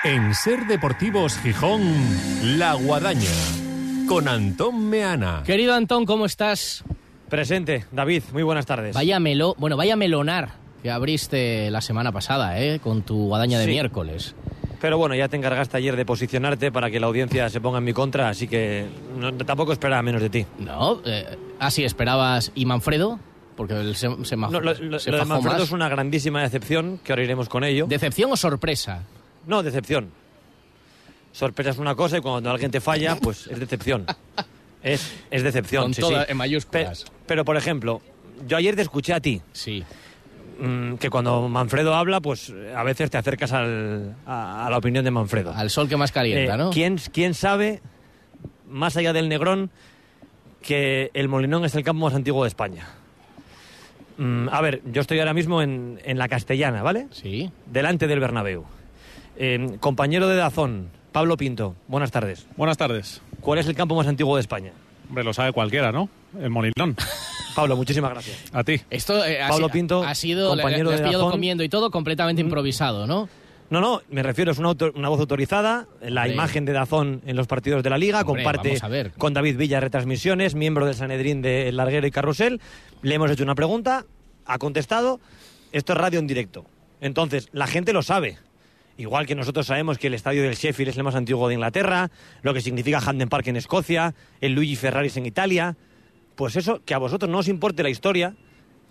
[0.04, 1.80] En Ser Deportivos Gijón,
[2.58, 3.30] La Guadaña,
[4.08, 5.44] con Antón Meana.
[5.46, 6.82] Querido Antón, ¿cómo estás?
[7.28, 8.96] Presente, David, muy buenas tardes.
[8.96, 12.80] Vaya melo, bueno, vaya melonar que abriste la semana pasada, ¿eh?
[12.80, 14.34] Con tu guadaña de miércoles.
[14.80, 17.84] Pero bueno, ya te encargaste ayer de posicionarte para que la audiencia se ponga en
[17.84, 18.86] mi contra, así que
[19.46, 20.46] tampoco esperaba menos de ti.
[20.58, 22.50] No, eh, así esperabas.
[22.56, 23.20] ¿Y Manfredo?
[23.54, 27.62] Porque el se, no, lo, de Manfredo es una grandísima decepción, que ahora iremos con
[27.62, 27.86] ello.
[27.86, 29.04] ¿Decepción o sorpresa?
[29.46, 30.10] No, decepción.
[31.32, 34.06] Sorpresa es una cosa y cuando alguien te falla, pues es decepción.
[34.82, 37.06] Es, es decepción, Con sí, en mayúsculas.
[37.26, 38.02] Pero, por ejemplo,
[38.46, 39.40] yo ayer te escuché a ti.
[39.52, 39.84] Sí.
[40.58, 45.10] Mm, que cuando Manfredo habla, pues a veces te acercas al, a, la opinión de
[45.10, 45.52] Manfredo.
[45.54, 46.70] Al sol que más calienta, eh, ¿no?
[46.70, 47.80] ¿quién, ¿Quién sabe,
[48.68, 49.70] más allá del Negrón,
[50.60, 52.88] que el Molinón es el campo más antiguo de España?
[54.18, 57.06] Mm, a ver, yo estoy ahora mismo en, en la Castellana, ¿vale?
[57.12, 57.50] Sí.
[57.66, 58.64] Delante del Bernabéu.
[59.36, 62.46] Eh, compañero de Dazón, Pablo Pinto, buenas tardes.
[62.56, 63.20] Buenas tardes.
[63.40, 64.72] ¿Cuál es el campo más antiguo de España?
[65.08, 66.08] Hombre, lo sabe cualquiera, ¿no?
[66.40, 66.96] El Molinón.
[67.54, 68.44] Pablo, muchísimas gracias.
[68.52, 68.80] A ti.
[68.88, 71.32] Esto eh, Pablo Pinto, ha sido, compañero le has de pillado Dazón.
[71.32, 73.28] comiendo y todo completamente improvisado, ¿no?
[73.68, 76.34] No, no, me refiero, es una, autor- una voz autorizada, la Hombre.
[76.34, 79.12] imagen de Dazón en los partidos de la Liga, Hombre, comparte vamos a ver.
[79.12, 82.60] con David Villa retransmisiones, miembro del Sanedrín de El Larguero y Carrusel.
[83.00, 84.04] Le hemos hecho una pregunta,
[84.44, 85.20] ha contestado,
[85.72, 86.66] esto es radio en directo.
[87.00, 88.38] Entonces, la gente lo sabe.
[88.98, 92.10] Igual que nosotros sabemos que el estadio del Sheffield es el más antiguo de Inglaterra,
[92.42, 95.76] lo que significa Hampden Park en Escocia, el Luigi Ferraris en Italia.
[96.36, 98.34] Pues eso, que a vosotros no os importe la historia,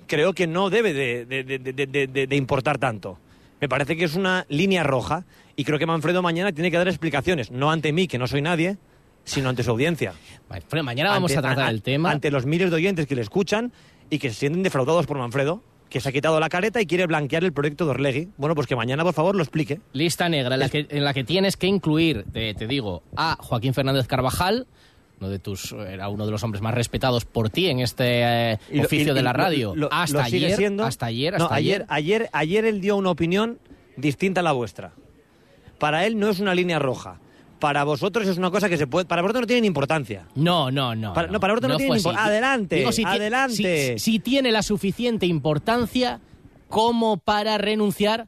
[0.07, 3.19] creo que no debe de, importar tanto.
[3.59, 5.23] Me parece que es una línea roja
[5.55, 8.41] y creo que Manfredo mañana tiene que dar explicaciones, no ante mí, que no soy
[8.41, 8.77] nadie,
[9.23, 10.13] sino ante su audiencia.
[10.83, 12.09] Mañana vamos Ante- a tratar a- el tema.
[12.11, 13.71] Ante los miles de oyentes que le escuchan
[14.09, 17.05] y que se sienten defraudados por Manfredo, que se ha quitado la careta y quiere
[17.05, 18.29] blanquear el proyecto de Orlegui.
[18.37, 19.79] Bueno, pues que mañana, por favor, lo explique.
[19.93, 23.37] Lista negra, en la que, en la que tienes que incluir, te, te digo, a
[23.39, 24.65] Joaquín Fernández Carvajal,
[25.19, 28.59] uno de tus, era uno de los hombres más respetados por ti en este eh,
[28.71, 29.73] lo- oficio y- de la radio.
[29.75, 30.83] lo- hasta, lo sigue ayer, siendo.
[30.85, 33.59] hasta ayer, No, hasta ayer, ayer, ayer él dio una opinión
[33.97, 34.93] distinta a la vuestra.
[35.77, 37.19] Para él no es una línea roja.
[37.61, 39.05] Para vosotros es una cosa que se puede.
[39.05, 40.27] Para vosotros no tiene importancia.
[40.35, 41.13] No, no, no.
[41.13, 42.27] Para- no, para vosotros no tiene fue ni impor- así.
[42.29, 43.97] Adelante, Digo, si ti- adelante.
[43.97, 46.19] Si, si tiene la suficiente importancia
[46.67, 48.27] como para renunciar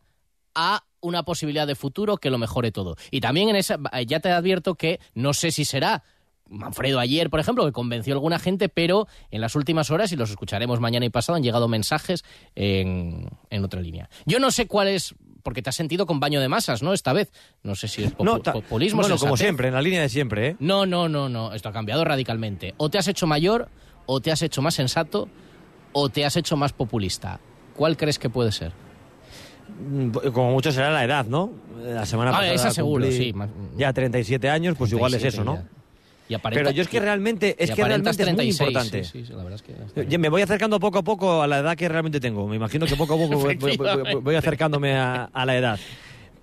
[0.55, 2.95] a una posibilidad de futuro que lo mejore todo.
[3.11, 6.03] Y también en esa, ya te advierto que no sé si será
[6.49, 10.15] Manfredo ayer, por ejemplo, que convenció a alguna gente, pero en las últimas horas, y
[10.17, 14.09] los escucharemos mañana y pasado, han llegado mensajes en, en otra línea.
[14.25, 16.93] Yo no sé cuál es, porque te has sentido con baño de masas, ¿no?
[16.93, 17.31] Esta vez.
[17.61, 20.47] No sé si es popu- No, populismo, bueno, como siempre, en la línea de siempre,
[20.47, 20.55] ¿eh?
[20.59, 21.53] No, no, no, no.
[21.53, 22.73] Esto ha cambiado radicalmente.
[22.77, 23.69] O te has hecho mayor,
[24.05, 25.27] o te has hecho más sensato,
[25.91, 27.39] o te has hecho más populista.
[27.75, 28.71] ¿Cuál crees que puede ser?
[29.79, 31.51] Mm, Como mucho será la edad, ¿no?
[31.83, 32.53] La semana Ah, pasada.
[32.53, 35.55] esa seguro, sí, más- Ya 37 años, pues igual es 37 eso, ¿no?
[35.61, 35.82] ya.
[36.33, 39.03] Y aparenta- Pero yo es que realmente, es que realmente es muy 36, importante.
[39.03, 40.09] sí, sí, la verdad es que está bien.
[40.09, 42.47] Yo me voy acercando poco a poco a la edad que realmente tengo.
[42.47, 45.79] Me imagino que poco a poco voy, voy- voy- voy acercándome a, a la edad.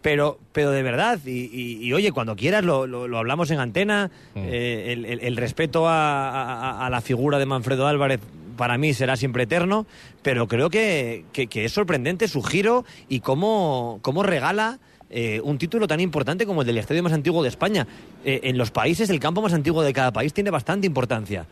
[0.02, 3.60] Pero, pero de verdad, y, y- y, oye, cuando quieras lo, lo- lo hablamos en
[3.60, 8.18] antena, eh, el, el- el respeto a, a- a la figura de Manfredo Álvarez
[8.56, 9.86] para mí será siempre eterno,
[10.22, 14.78] pero creo que, que- que es sorprendente su giro y cómo, cómo regala
[15.10, 17.86] eh, un título tan importante como el del estadio más antiguo de España.
[18.24, 21.46] Eh, en los países, el campo más antiguo de cada país tiene bastante importancia.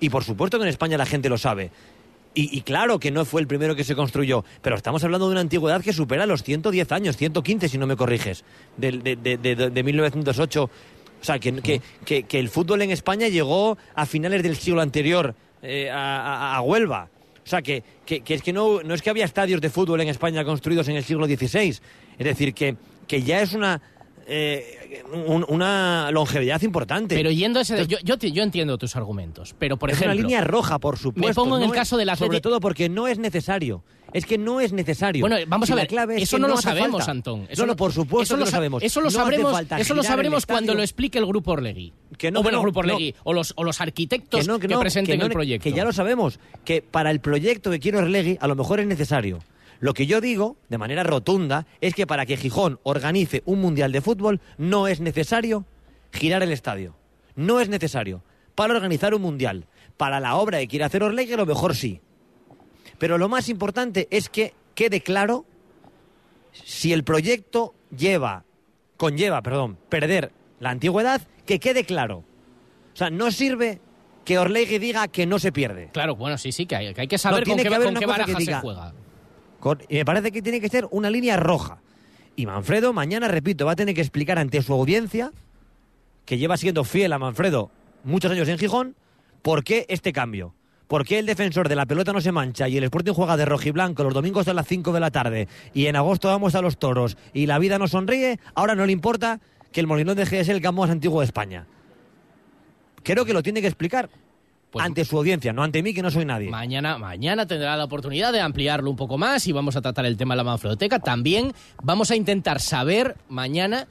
[0.00, 1.70] Y por supuesto que en España la gente lo sabe.
[2.34, 5.32] Y, y claro que no fue el primero que se construyó, pero estamos hablando de
[5.32, 8.44] una antigüedad que supera los 110 años, 115 si no me corriges,
[8.76, 10.64] del- de, de, de- de 1908.
[10.64, 14.80] O sea, que, que- que- que el fútbol en España llegó a finales del siglo
[14.82, 17.08] anterior eh, a, a- a Huelva.
[17.44, 20.00] O sea, que, que- que es que no, no es que había estadios de fútbol
[20.00, 21.68] en España construidos en el siglo XVI.
[21.68, 21.80] Es
[22.18, 22.74] decir, que,
[23.06, 23.80] que ya es una,
[24.26, 27.14] eh, un- una longevidad importante.
[27.14, 27.86] Pero yendo a ese...
[27.86, 30.14] Yo, yo, yo entiendo tus argumentos, pero por es ejemplo...
[30.14, 31.28] una línea roja, por supuesto.
[31.28, 32.48] Me pongo en no el es- caso del Sobre Atlético...
[32.48, 33.82] todo porque no es necesario.
[34.12, 35.22] Es que no es necesario.
[35.22, 37.10] Bueno, vamos a la ver, clave es eso que no, lo sabemos, falta.
[37.10, 37.48] Antón.
[37.58, 38.80] no, no, por supuesto eso que lo sa- sabemos.
[38.84, 41.92] Eso lo sabremos, eso lo sabremos cuando lo explique el grupo Orlegui.
[42.16, 42.78] Que o bueno, el grupo.
[42.78, 45.64] Orlegui, o, los, o los arquitectos que, no, que, presenten el proyecto.
[45.64, 48.86] Que ya lo sabemos, que para el proyecto que quiere Orlegui a lo mejor es
[48.86, 49.40] necesario.
[49.80, 53.92] Lo que yo digo, de manera rotunda, es que para que Gijón organice un Mundial
[53.92, 55.64] de Fútbol no es necesario
[56.12, 56.94] girar el estadio.
[57.36, 58.22] No es necesario.
[58.54, 59.66] Para organizar un Mundial.
[59.96, 62.00] Para la obra que quiere hacer Orlegui a lo mejor sí.
[62.98, 65.44] Pero lo más importante es que quede claro
[66.52, 68.44] si el proyecto lleva,
[68.96, 72.24] conlleva, perdón, perder la antigüedad, que quede claro.
[72.92, 73.80] O sea, no sirve
[74.24, 75.90] que Orlegui diga que no se pierde.
[75.92, 77.74] Claro, bueno, sí, sí, que hay que, hay que saber No, con tiene qué, que
[77.74, 78.94] haber con qué baraja que se juega.
[79.88, 81.78] Y me parece que tiene que ser una línea roja.
[82.36, 85.32] Y Manfredo mañana, repito, va a tener que explicar ante su audiencia,
[86.24, 87.70] que lleva siendo fiel a Manfredo
[88.02, 88.96] muchos años en Gijón,
[89.42, 90.54] por qué este cambio.
[90.86, 93.46] ¿Por qué el defensor de la pelota no se mancha y el Sporting juega de
[93.46, 96.76] rojiblanco los domingos a las 5 de la tarde y en agosto vamos a los
[96.76, 98.38] toros y la vida nos sonríe?
[98.54, 99.40] Ahora no le importa
[99.72, 101.66] que el Molinón deje de ser el campo más antiguo de España.
[103.02, 104.10] Creo que lo tiene que explicar
[104.82, 106.50] ante su audiencia, no ante mí, que no soy nadie.
[106.50, 110.16] Mañana, mañana tendrá la oportunidad de ampliarlo un poco más y vamos a tratar el
[110.16, 110.98] tema de la manfredoteca.
[110.98, 113.86] También vamos a intentar saber mañana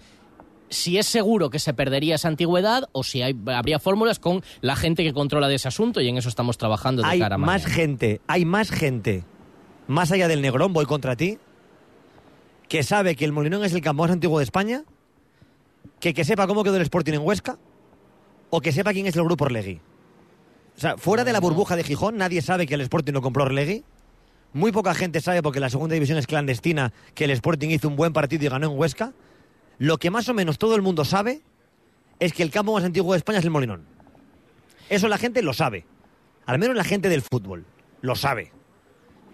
[0.69, 4.75] si es seguro que se perdería esa antigüedad o si hay- habría fórmulas con la
[4.75, 7.37] gente que controla de ese asunto y en eso estamos trabajando de hay cara a
[7.37, 7.69] más mañana.
[7.75, 9.23] gente, hay más gente,
[9.87, 11.37] más allá del Negrón, voy contra ti,
[12.67, 14.83] que sabe que el Molinón es el campo más antiguo de España,
[15.99, 17.57] que que sepa cómo quedó el Sporting en Huesca,
[18.49, 19.79] o que sepa quién es el grupo Orlegui.
[20.75, 23.43] O sea, fuera de la burbuja de Gijón, nadie sabe que el Sporting lo compró
[23.43, 23.83] Orlegui.
[24.53, 27.95] Muy poca gente sabe, porque la segunda división es clandestina, que el Sporting hizo un
[27.95, 29.13] buen partido y ganó en Huesca.
[29.79, 31.41] Lo que más o menos todo el mundo sabe
[32.19, 33.85] es que el campo más antiguo de España es el Molinón.
[34.89, 35.85] Eso la gente lo sabe.
[36.45, 37.65] Al menos la gente del fútbol
[38.01, 38.51] lo sabe.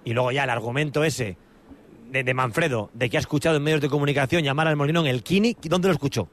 [0.05, 1.37] Y luego ya el argumento ese
[2.11, 5.23] de, de Manfredo, de que ha escuchado en medios de comunicación llamar al Molinón el
[5.23, 6.29] Kini, ¿dónde lo escuchó?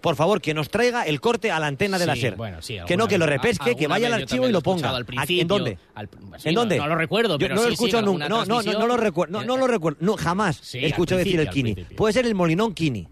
[0.00, 2.36] Por favor, que nos traiga el corte a la antena de la SER.
[2.36, 4.90] bueno, sí, que no, que lo repesque, que vaya al archivo y lo ponga.
[4.90, 5.78] al ¿En dónde?
[5.94, 6.08] al-
[6.38, 6.78] sí, ¿En no- dónde?
[6.78, 8.28] no lo recuerdo, Yo no lo escucho nunca.
[8.28, 9.42] No, lo recuerdo.
[9.44, 9.98] No, lo recuerdo.
[10.00, 11.74] No, jamás he escuchado decir el Kini.
[11.74, 13.08] Puede ser el Molinón Kini.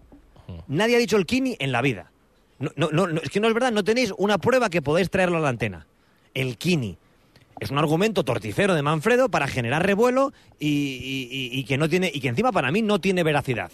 [0.67, 2.11] Nadie ha dicho el Kini en la vida.
[2.59, 5.09] No, no, no, no, es que no es verdad, no tenéis una prueba que podáis
[5.09, 5.87] traerlo a la antena.
[6.33, 6.97] El Kini.
[7.59, 11.87] Es un argumento torticero de Manfredo para generar revuelo y, y- y- y que no
[11.87, 13.71] tiene y que encima para mí no tiene veracidad.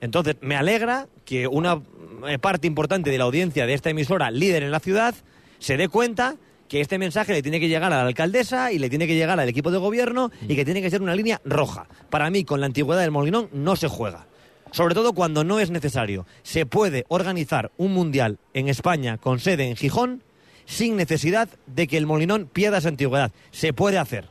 [0.00, 1.80] Entonces, me alegra que una
[2.26, 5.14] eh, parte importante de la audiencia de esta emisora, líder en la ciudad,
[5.58, 6.36] se dé cuenta
[6.68, 9.38] que este mensaje le tiene que llegar a la alcaldesa y le tiene que llegar
[9.38, 11.86] al equipo de gobierno y que tiene que ser una línea roja.
[12.10, 14.26] Para mí, con la antigüedad del Molinón no se juega.
[14.72, 16.26] Sobre todo cuando no es necesario.
[16.42, 20.22] Se puede organizar un mundial en España con sede en Gijón
[20.66, 23.30] sin necesidad de que el Molinón pierda su antigüedad.
[23.52, 24.28] Se puede hacer.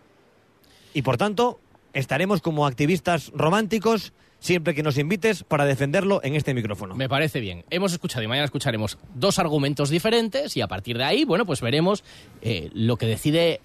[0.93, 1.59] Y por tanto,
[1.93, 6.95] estaremos como activistas románticos siempre que nos invites para defenderlo en este micrófono.
[6.95, 7.63] Me parece bien.
[7.69, 11.61] Hemos escuchado y mañana escucharemos dos argumentos diferentes y a partir de ahí, bueno, pues
[11.61, 12.03] veremos
[12.41, 13.61] eh, lo que decide,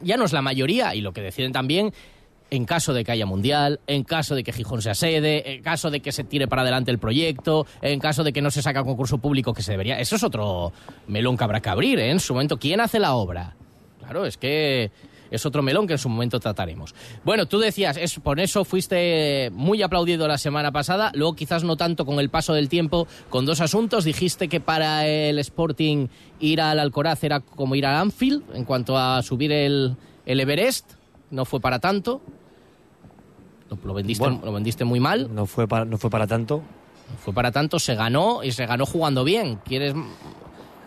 [0.00, 1.92] ya no es la mayoría, y lo que deciden también
[2.50, 5.90] en caso de que haya mundial, en caso de que Gijón sea sede, en caso
[5.90, 8.84] de que se tire para adelante el proyecto, en caso de que no se saca
[8.84, 9.98] concurso público que se debería.
[9.98, 10.72] Eso es otro
[11.08, 12.10] melón que habrá que abrir, ¿eh?
[12.10, 13.56] En su momento, ¿quién hace la obra?
[13.98, 14.90] Claro, es que
[15.30, 16.94] es otro melón que en su momento trataremos.
[17.24, 21.76] Bueno, tú decías, es, por eso fuiste muy aplaudido la semana pasada, luego quizás no
[21.76, 24.04] tanto con el paso del tiempo, con dos asuntos.
[24.04, 26.08] Dijiste que para el Sporting
[26.40, 30.92] ir al Alcoraz era como ir al Anfield en cuanto a subir el, el Everest,
[31.30, 32.20] no fue para tanto.
[33.68, 34.40] Lo, lo vendiste, Bueno.
[34.44, 35.32] lo vendiste muy mal.
[35.32, 36.62] No fue para, no fue para tanto.
[37.24, 39.60] Fue para tanto, se ganó y se ganó jugando bien.
[39.64, 39.94] ¿Quieres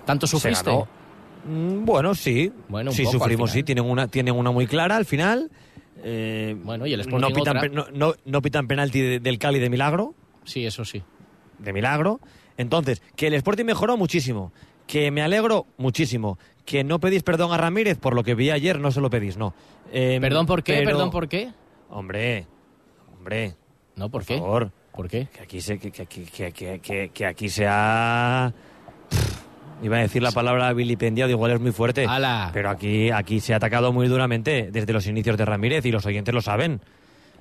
[0.06, 0.69] tanto Se sufriste?
[0.69, 0.88] ganó.
[1.45, 2.51] Mm, Bueno, sí.
[2.69, 3.63] Bueno, sí, poco sufrimos, sí.
[3.63, 5.51] Tienen una, tienen una muy clara al final.
[6.03, 7.62] Eh, Bueno, y el no Sporting pitan, otra.
[7.62, 10.13] pe- no, no- no pitan penalti de- del Cali de milagro.
[10.43, 11.01] Sí, eso sí.
[11.60, 12.19] De milagro.
[12.58, 14.51] Entonces, que el Sporting mejoró muchísimo.
[14.88, 16.38] Que me alegro muchísimo.
[16.65, 19.38] Que no pedís perdón a Ramírez por lo que vi ayer, no se lo pedís,
[19.38, 19.53] no.
[19.91, 20.73] Eh, ¿Perdón por qué?
[20.75, 21.51] pero- ¿Perdón por qué?
[21.89, 22.47] Hombre,
[23.17, 23.56] hombre.
[23.95, 24.38] No, ¿por qué?
[24.39, 24.71] favor.
[24.93, 25.27] ¿Por qué?
[25.34, 28.53] Que aquí se, que, que, que, que, que- que- que aquí se ha...
[29.84, 32.08] Iba a decir la palabra vilipendiado, igual es muy fuerte.
[32.54, 36.06] Pero aquí, aquí se ha atacado muy duramente desde los inicios de Ramírez y los
[36.06, 36.80] oyentes lo saben.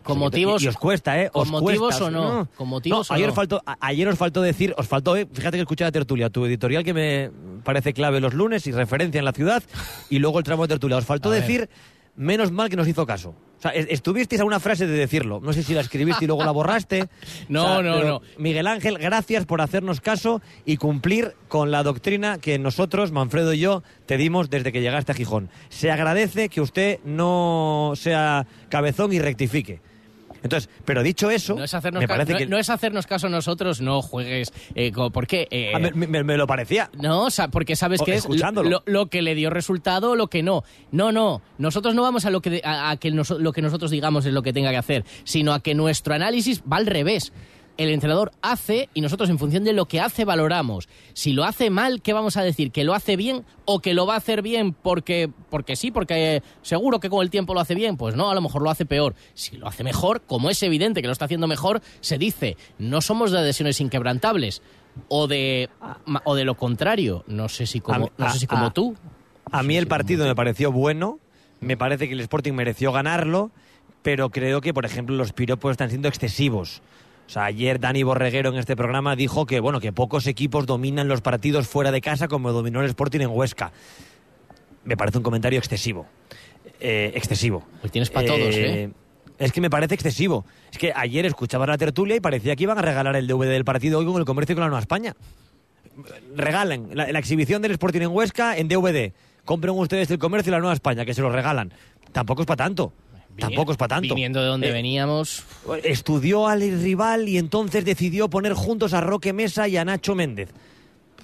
[0.03, 1.31] ¿Con motivos- Y, os cuesta, ¿eh?
[1.31, 2.49] con Os motivos cuesta, o no?
[2.57, 3.35] ¿Con motivos No, o ayer, no?
[3.35, 6.45] Faltó, a- ayer os faltó decir, os faltó, eh, fíjate que escuché la tertulia, tu
[6.45, 7.31] editorial que me
[7.63, 9.63] parece clave los lunes y referencia en la ciudad,
[10.11, 10.97] y luego el tramo de tertulia.
[10.97, 11.43] Os faltó A ver.
[12.16, 13.31] Menos mal que nos hizo caso.
[13.59, 15.40] O sea, es- estuvisteis a una frase de decirlo.
[15.40, 17.07] No sé si la escribiste y luego la borraste.
[17.48, 18.20] No, O sea, no, no.
[18.38, 23.61] Miguel Ángel, gracias por hacernos caso y cumplir con la doctrina que nosotros, Manfredo y
[23.61, 25.48] yo, te dimos desde que llegaste a Gijón.
[25.68, 29.81] Se agradece que usted no sea cabezón y rectifique.
[30.43, 32.47] Entonces, pero dicho eso, No es, hacernos me parece no- que...
[32.47, 34.53] no es hacernos caso nosotros, no juegues.
[34.75, 35.47] Eh, co- ¿Por qué?
[35.51, 36.91] Eh, Ah, me, me- me lo parecía.
[36.95, 38.27] No, porque sabes O que es
[38.87, 40.65] lo, que le dio resultado o lo que no.
[40.91, 41.43] No, no.
[41.59, 44.33] Nosotros no vamos a lo que, a, a que noso- lo que nosotros digamos es
[44.33, 47.33] lo que tenga que hacer, sino a que nuestro análisis va al revés.
[47.79, 50.89] El entrenador hace y nosotros en función de lo que hace valoramos.
[51.15, 52.71] Si lo hace mal, ¿qué vamos a decir?
[52.71, 55.91] ¿Que lo hace bien o que lo va a hacer bien porque, porque sí?
[55.91, 57.97] Porque seguro que con el tiempo lo hace bien.
[57.97, 59.15] Pues no, a lo mejor lo hace peor.
[59.35, 63.01] Si lo hace mejor, como es evidente que lo está haciendo mejor, se dice, no
[63.01, 64.61] somos de adhesiones inquebrantables.
[65.09, 65.71] O de,
[66.25, 67.25] o de lo contrario.
[67.27, 68.95] No sé si como, no sé si como a- tú.
[69.51, 71.19] A mí el partido me pareció bueno,
[71.61, 73.51] me parece que el Sporting mereció ganarlo,
[74.03, 76.83] pero creo que, por ejemplo, los piropos están siendo excesivos.
[77.27, 81.09] O sea, ayer Dani Borreguero en este programa dijo que, bueno, que pocos equipos dominan
[81.09, 83.73] los partidos fuera de casa como dominó el Sporting en Huesca.
[84.85, 86.07] Me parece un comentario excesivo.
[86.81, 87.65] Eh, excesivo.
[87.81, 88.91] Pues tienes pa' todos, ¿eh?
[89.39, 90.45] Es que me parece excesivo.
[90.71, 93.65] Es que ayer escuchaba la tertulia y parecía que iban a regalar el DVD del
[93.65, 95.17] partido hoy con el comercio con la Nueva España.
[96.37, 99.13] Regalen la, la exhibición del Sporting en Huesca en DVD.
[99.44, 101.73] Compren ustedes el comercio y la Nueva España, que se lo regalan.
[102.13, 102.92] Tampoco es para tanto.
[103.39, 104.15] Tampoco es para tanto.
[104.15, 105.45] Viniendo de donde Eh, veníamos.
[105.85, 110.51] Estudió al rival y entonces decidió poner juntos a Roque Mesa y a Nacho Méndez.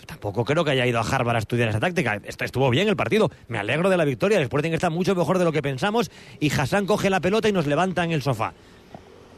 [0.06, 2.14] Tampoco creo que haya ido a Harvard a estudiar esa táctica.
[2.24, 3.30] Est- Estuvo bien el partido.
[3.48, 4.38] Me alegro de la victoria.
[4.38, 7.52] El Sporting está mucho mejor de lo que pensamos y Hassan coge la pelota y
[7.52, 8.54] nos levanta en el sofá.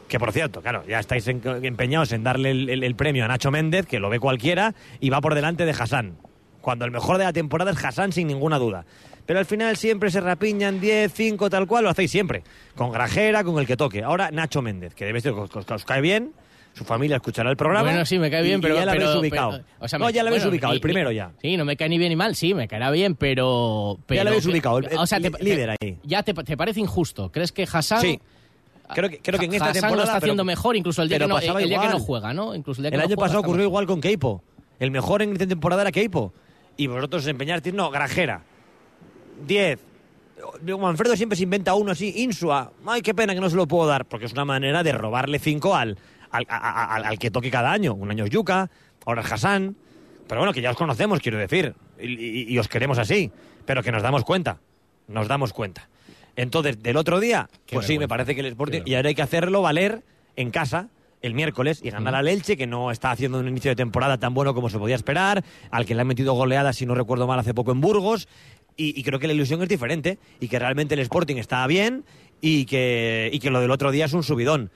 [0.07, 3.51] Que por cierto, claro, ya estáis empeñados en darle el, el- el premio a Nacho
[3.51, 6.15] Méndez, que lo ve cualquiera, y va por delante de Hassan.
[6.61, 8.85] Cuando el mejor de la temporada es Hassan, sin ninguna duda.
[9.25, 12.43] Pero al final siempre se rapiñan 10, 5, tal cual, lo hacéis siempre.
[12.75, 14.03] Con Grajera, con el que toque.
[14.03, 16.31] Ahora Nacho Méndez, que debe ser que os, os cae bien,
[16.73, 17.89] su familia escuchará el programa.
[17.89, 18.75] Bueno, sí, me cae bien, y- pero...
[18.75, 19.51] Y ya la pero- habéis ubicado.
[19.51, 21.31] pero- o sea, no, ya la habéis bueno, ubicado, y- el primero ya.
[21.41, 23.97] Sí, no me cae ni bien ni mal, sí, me caerá bien, pero...
[24.05, 25.97] pero Ya lo habéis ubicado, el- o sea, te- líder ahí.
[26.03, 27.31] Ya te, te parece injusto.
[27.31, 28.01] ¿Crees que Hassan...
[28.01, 28.19] Sí.
[28.93, 29.95] Creo que, creo que en esta Hassan temporada...
[29.97, 32.53] lo está haciendo mejor, incluso el día, que no, el día que no juega, ¿no?
[32.55, 33.69] Incluso el día que El no año juega pasado ocurrió mejor.
[33.69, 34.43] igual con Keipo.
[34.79, 36.33] El mejor en esta temporada era Keipo.
[36.75, 38.43] Y vosotros empeñasteis, no, Granjera.
[39.45, 39.79] 10.
[40.79, 42.71] Manfredo siempre se inventa uno así, Insua.
[42.85, 45.39] Ay, qué pena que no se lo puedo dar, porque es una manera de robarle
[45.39, 45.97] 5 al,
[46.31, 47.93] al, al- al que toque cada año.
[47.93, 48.69] Un año es Yuka,
[49.05, 49.75] ahora es Hassan.
[50.27, 51.75] Pero bueno, que ya os conocemos, quiero decir.
[51.99, 53.31] Y, y- y os queremos así.
[53.65, 54.57] Pero que nos damos cuenta.
[55.07, 55.89] Nos damos cuenta.
[56.35, 58.81] Entonces, del otro día, Qué pues sí, me parece que el Sporting.
[58.85, 60.01] Y ahora hay que hacerlo valer
[60.37, 60.87] en casa
[61.21, 64.33] el miércoles y ganar al Elche, que no está haciendo un inicio de temporada tan
[64.33, 67.37] bueno como se podía esperar, al que le han metido goleadas, si no recuerdo mal,
[67.37, 68.27] hace poco en Burgos.
[68.77, 72.03] Y, y creo que la ilusión es diferente y que realmente el Sporting está bien
[72.41, 74.71] y que, y que lo del otro día es un subidón.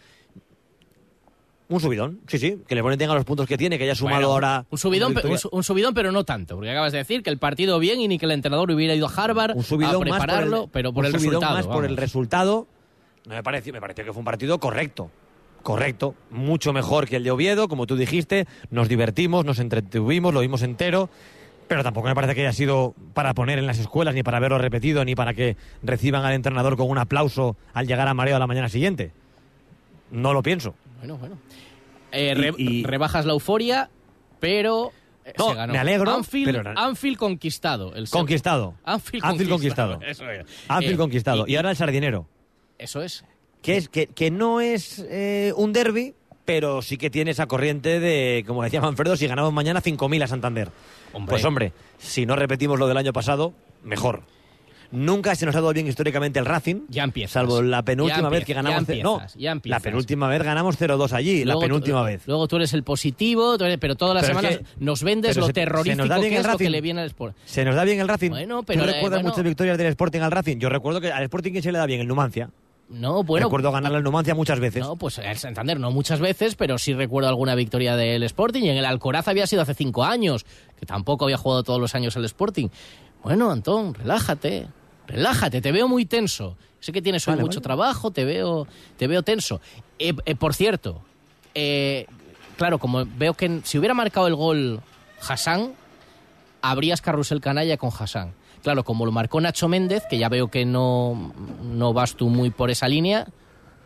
[1.68, 4.18] Un subidón, sí, sí, que el Sporting tenga los puntos que tiene, que haya sumado
[4.18, 4.66] Bueno, ahora.
[4.70, 5.16] Un subidón,
[5.52, 8.20] un, subidón, pero no tanto, porque acabas de decir que el partido bien y ni
[8.20, 10.93] que el entrenador hubiera ido a Harvard un a subidón más prepararlo, por el, pero
[10.93, 11.56] por un el subidón resultado.
[11.56, 12.68] más por el resultado.
[13.26, 15.10] No me pareció, me pareció que fue un partido correcto.
[15.64, 20.41] Correcto, mucho mejor que el de Oviedo, como tú dijiste, nos divertimos, nos entretuvimos, lo
[20.41, 21.10] vimos entero,
[21.68, 24.57] pero tampoco me parece que haya sido para poner en las escuelas, ni para verlo
[24.57, 28.39] repetido, ni para que reciban al entrenador con un aplauso al llegar a mareo a
[28.39, 29.11] la mañana siguiente.
[30.11, 30.76] No lo pienso.
[30.99, 31.38] Bueno, bueno.
[32.11, 33.89] Eh, re- rebajas la euforia,
[34.39, 34.91] pero
[35.26, 35.74] eh, No, se ganó.
[35.74, 37.93] me alegro, Anfield, pero- Anfield conquistado.
[37.95, 38.76] El Conquistado.
[38.84, 39.93] Anfield, Anfield conquistado.
[39.93, 40.28] conquistado.
[40.30, 40.45] Eso es.
[40.68, 41.45] Anfield Eh, conquistado.
[41.47, 42.28] Y, ahora el sardinero.
[42.78, 43.26] Eso es.
[43.61, 46.13] que es que, que no es eh, un derby,
[46.46, 50.28] pero sí que tiene esa corriente de, como decía Manfredo, si ganamos mañana 5.000 a
[50.28, 50.70] Santander.
[51.28, 54.22] Pues hombre, si no repetimos lo del año pasado, mejor.
[54.91, 57.32] Nunca se nos ha dado bien históricamente el Racing, ya empiezas.
[57.34, 58.88] salvo la penúltima vez que empiezas, ganamos...
[58.88, 59.82] ya ce- no, empiezas, ya la empiezas.
[59.82, 62.22] penúltima vez ganamos 0-2 allí, la tú- penúltima vez.
[62.28, 65.04] Luego tú eres el positivo, tú eres- pero todas las Pero es semanas que- nos
[65.04, 66.72] vendes lo se- se nos terrorífico da bien que el es lo que Racing.
[66.72, 67.36] le viene al Sport.
[67.46, 68.30] ¿Se nos da bien el Racing?
[68.30, 69.30] Bueno, pero, ¿Tú eh, recuerdas bueno.
[69.30, 70.58] muchas victorias del Sporting al Racing?
[70.60, 72.00] Yo recuerdo que al Sporting ¿quién se le da bien?
[72.02, 72.52] El Numancia.
[72.88, 73.47] No, bueno.
[73.47, 74.83] Recuerdo ganarle al Numancia muchas veces.
[74.83, 78.63] No, pues el Santander no muchas veces, pero sí recuerdo alguna victoria del Sporting.
[78.63, 80.45] Y en el Alcoraz había sido hace cinco años,
[80.79, 82.67] que tampoco había jugado todos los años el Sporting.
[83.23, 84.67] Bueno, Antón, relájate,
[85.07, 86.57] relájate, te veo muy tenso.
[86.79, 87.63] Sé que tienes hoy Vale, mucho vale.
[87.63, 88.67] trabajo, te veo,
[88.97, 89.59] te veo tenso.
[89.97, 91.01] Eh, eh, por cierto,
[91.55, 92.05] eh,
[92.57, 94.81] claro, como veo que si hubiera marcado el gol
[95.27, 95.73] Hassan,
[96.61, 98.33] habrías carrusel canalla con Hassan.
[98.66, 101.32] Claro, como lo marcó Nacho Méndez, que ya veo que no,
[101.63, 103.28] no vas tú muy por esa línea,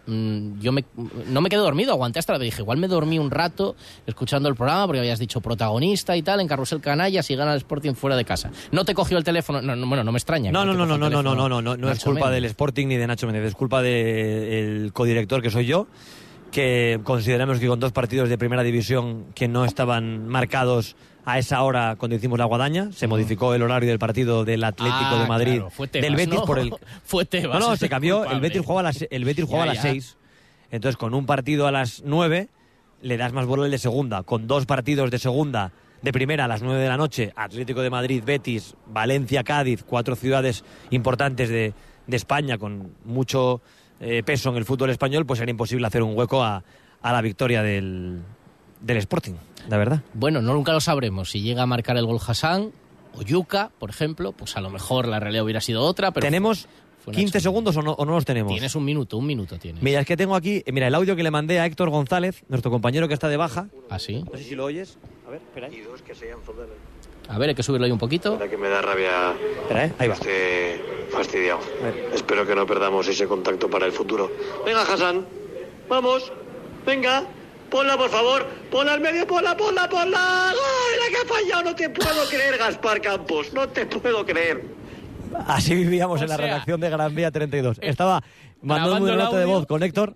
[0.07, 0.85] mm, yo me,
[1.27, 3.75] no me quedé dormido, aguanté hasta la dije, igual me dormí un rato
[4.07, 7.57] escuchando el programa porque habías dicho protagonista y tal en Carrusel Canalla si gana el
[7.57, 8.51] Sporting fuera de casa.
[8.71, 10.49] No te cogió el teléfono, no, no, bueno, no me extraña.
[10.49, 12.35] No, no, no, no, no, no, no, teléfono no, no, no es culpa Méndez.
[12.35, 15.87] del Sporting ni de Nacho Méndez, es culpa del codirector que soy yo,
[16.51, 20.95] que consideramos que con dos partidos de primera división que no estaban marcados
[21.25, 24.97] a esa hora cuando hicimos la guadaña, se modificó el horario del partido del Atlético
[25.11, 26.45] Ah, de Madrid, claro, fue Tebas, del Betis ¿no?
[26.45, 26.73] por el...
[27.03, 28.39] Fue Tebas, No, no, se cambió, el.
[28.39, 29.91] Betis jugaba a las, el Betis jugaba Ya, a las ya.
[29.91, 30.17] 6,
[30.71, 32.47] entonces con un partido a las 9
[33.01, 35.71] le das más bola al de segunda, con dos partidos de segunda
[36.01, 40.15] de primera a las 9 de la noche, Atlético de Madrid, Betis, Valencia, Cádiz, cuatro
[40.15, 41.73] ciudades importantes de,
[42.07, 43.61] de España con mucho
[43.99, 46.63] eh, peso en el fútbol español, pues era imposible hacer un hueco a,
[47.01, 48.21] a la victoria del,
[48.81, 49.33] del Sporting,
[49.67, 50.01] la verdad.
[50.13, 51.31] Bueno, no nunca lo sabremos.
[51.31, 52.71] Si llega a marcar el gol Hassan
[53.15, 56.25] o Yuka, por ejemplo, pues a lo mejor la realidad hubiera sido otra, pero...
[56.25, 56.67] ¿Tenemos
[57.03, 57.41] fue una 15 excepción.
[57.53, 58.51] segundos o no, o no los tenemos?
[58.51, 59.81] Tienes un minuto, un minuto tienes.
[59.81, 62.69] Mira, es que tengo aquí, mira, el audio que le mandé a Héctor González, nuestro
[62.71, 63.67] compañero que está de baja.
[63.89, 64.23] ¿Ah, sí?
[64.31, 64.97] No sé si lo oyes.
[65.25, 65.69] A ver, espera.
[65.69, 66.29] Y dos que se
[67.29, 68.39] A ver, hay que subirlo ahí un poquito.
[68.39, 69.93] que me da rabia Espera, ¿eh?
[69.99, 70.15] Ahí va.
[70.15, 71.59] esté fastidiado.
[72.13, 74.31] Espero que no perdamos ese contacto para el futuro.
[74.65, 75.25] Venga, Hassan.
[75.87, 76.31] Vamos.
[76.85, 77.23] Venga.
[77.69, 78.47] Ponla, por favor.
[78.71, 79.27] Ponla al medio.
[79.27, 80.49] Ponla, ponla, ponla.
[80.49, 80.55] ¡Ay,
[80.99, 81.63] la que ha fallado!
[81.65, 83.53] No te puedo creer, Gaspar Campos.
[83.53, 84.63] No te puedo creer.
[85.45, 87.77] Así vivíamos O en la redacción de Gran Vía 32.
[87.81, 88.23] Estaba
[88.61, 90.15] mandando un el nota de voz con Héctor.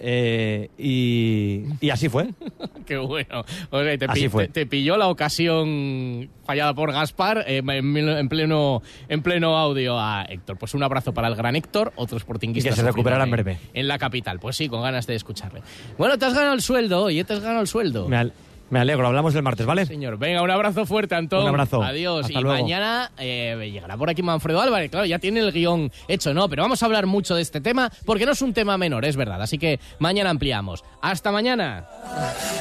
[0.00, 2.30] Eh, y, y así fue.
[2.86, 3.44] Qué bueno.
[3.70, 4.46] O sea, te, Así fue.
[4.46, 9.98] te- te pilló la ocasión fallada por Gaspar eh, en, en pleno, en pleno audio
[9.98, 10.56] a Héctor.
[10.58, 12.68] Pues un abrazo para el gran Héctor, otro sportinguista.
[12.68, 13.58] Y que se sufrido recuperará en en- breve.
[13.74, 14.40] En la capital.
[14.40, 15.62] Pues sí, con ganas de escucharle.
[15.98, 18.08] Bueno, te has ganado el sueldo, oye, te has ganado el sueldo.
[18.08, 18.32] Me, al-
[18.70, 19.86] me alegro, hablamos el martes, ¿vale?
[19.86, 21.42] Señor, venga, un abrazo fuerte, Antón.
[21.42, 21.82] Un abrazo.
[21.82, 22.26] Adiós.
[22.26, 22.62] Hasta y luego.
[22.62, 24.90] mañana eh, llegará por aquí Manfredo Álvarez.
[24.90, 26.48] Claro, ya tiene el guion hecho, ¿no?
[26.48, 29.16] Pero vamos a hablar mucho de este tema porque no es un tema menor, es
[29.16, 29.42] verdad.
[29.42, 30.84] Así que mañana ampliamos.
[31.02, 31.86] ¡Hasta mañana!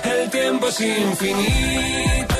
[0.04, 2.40] El tiempo es infinito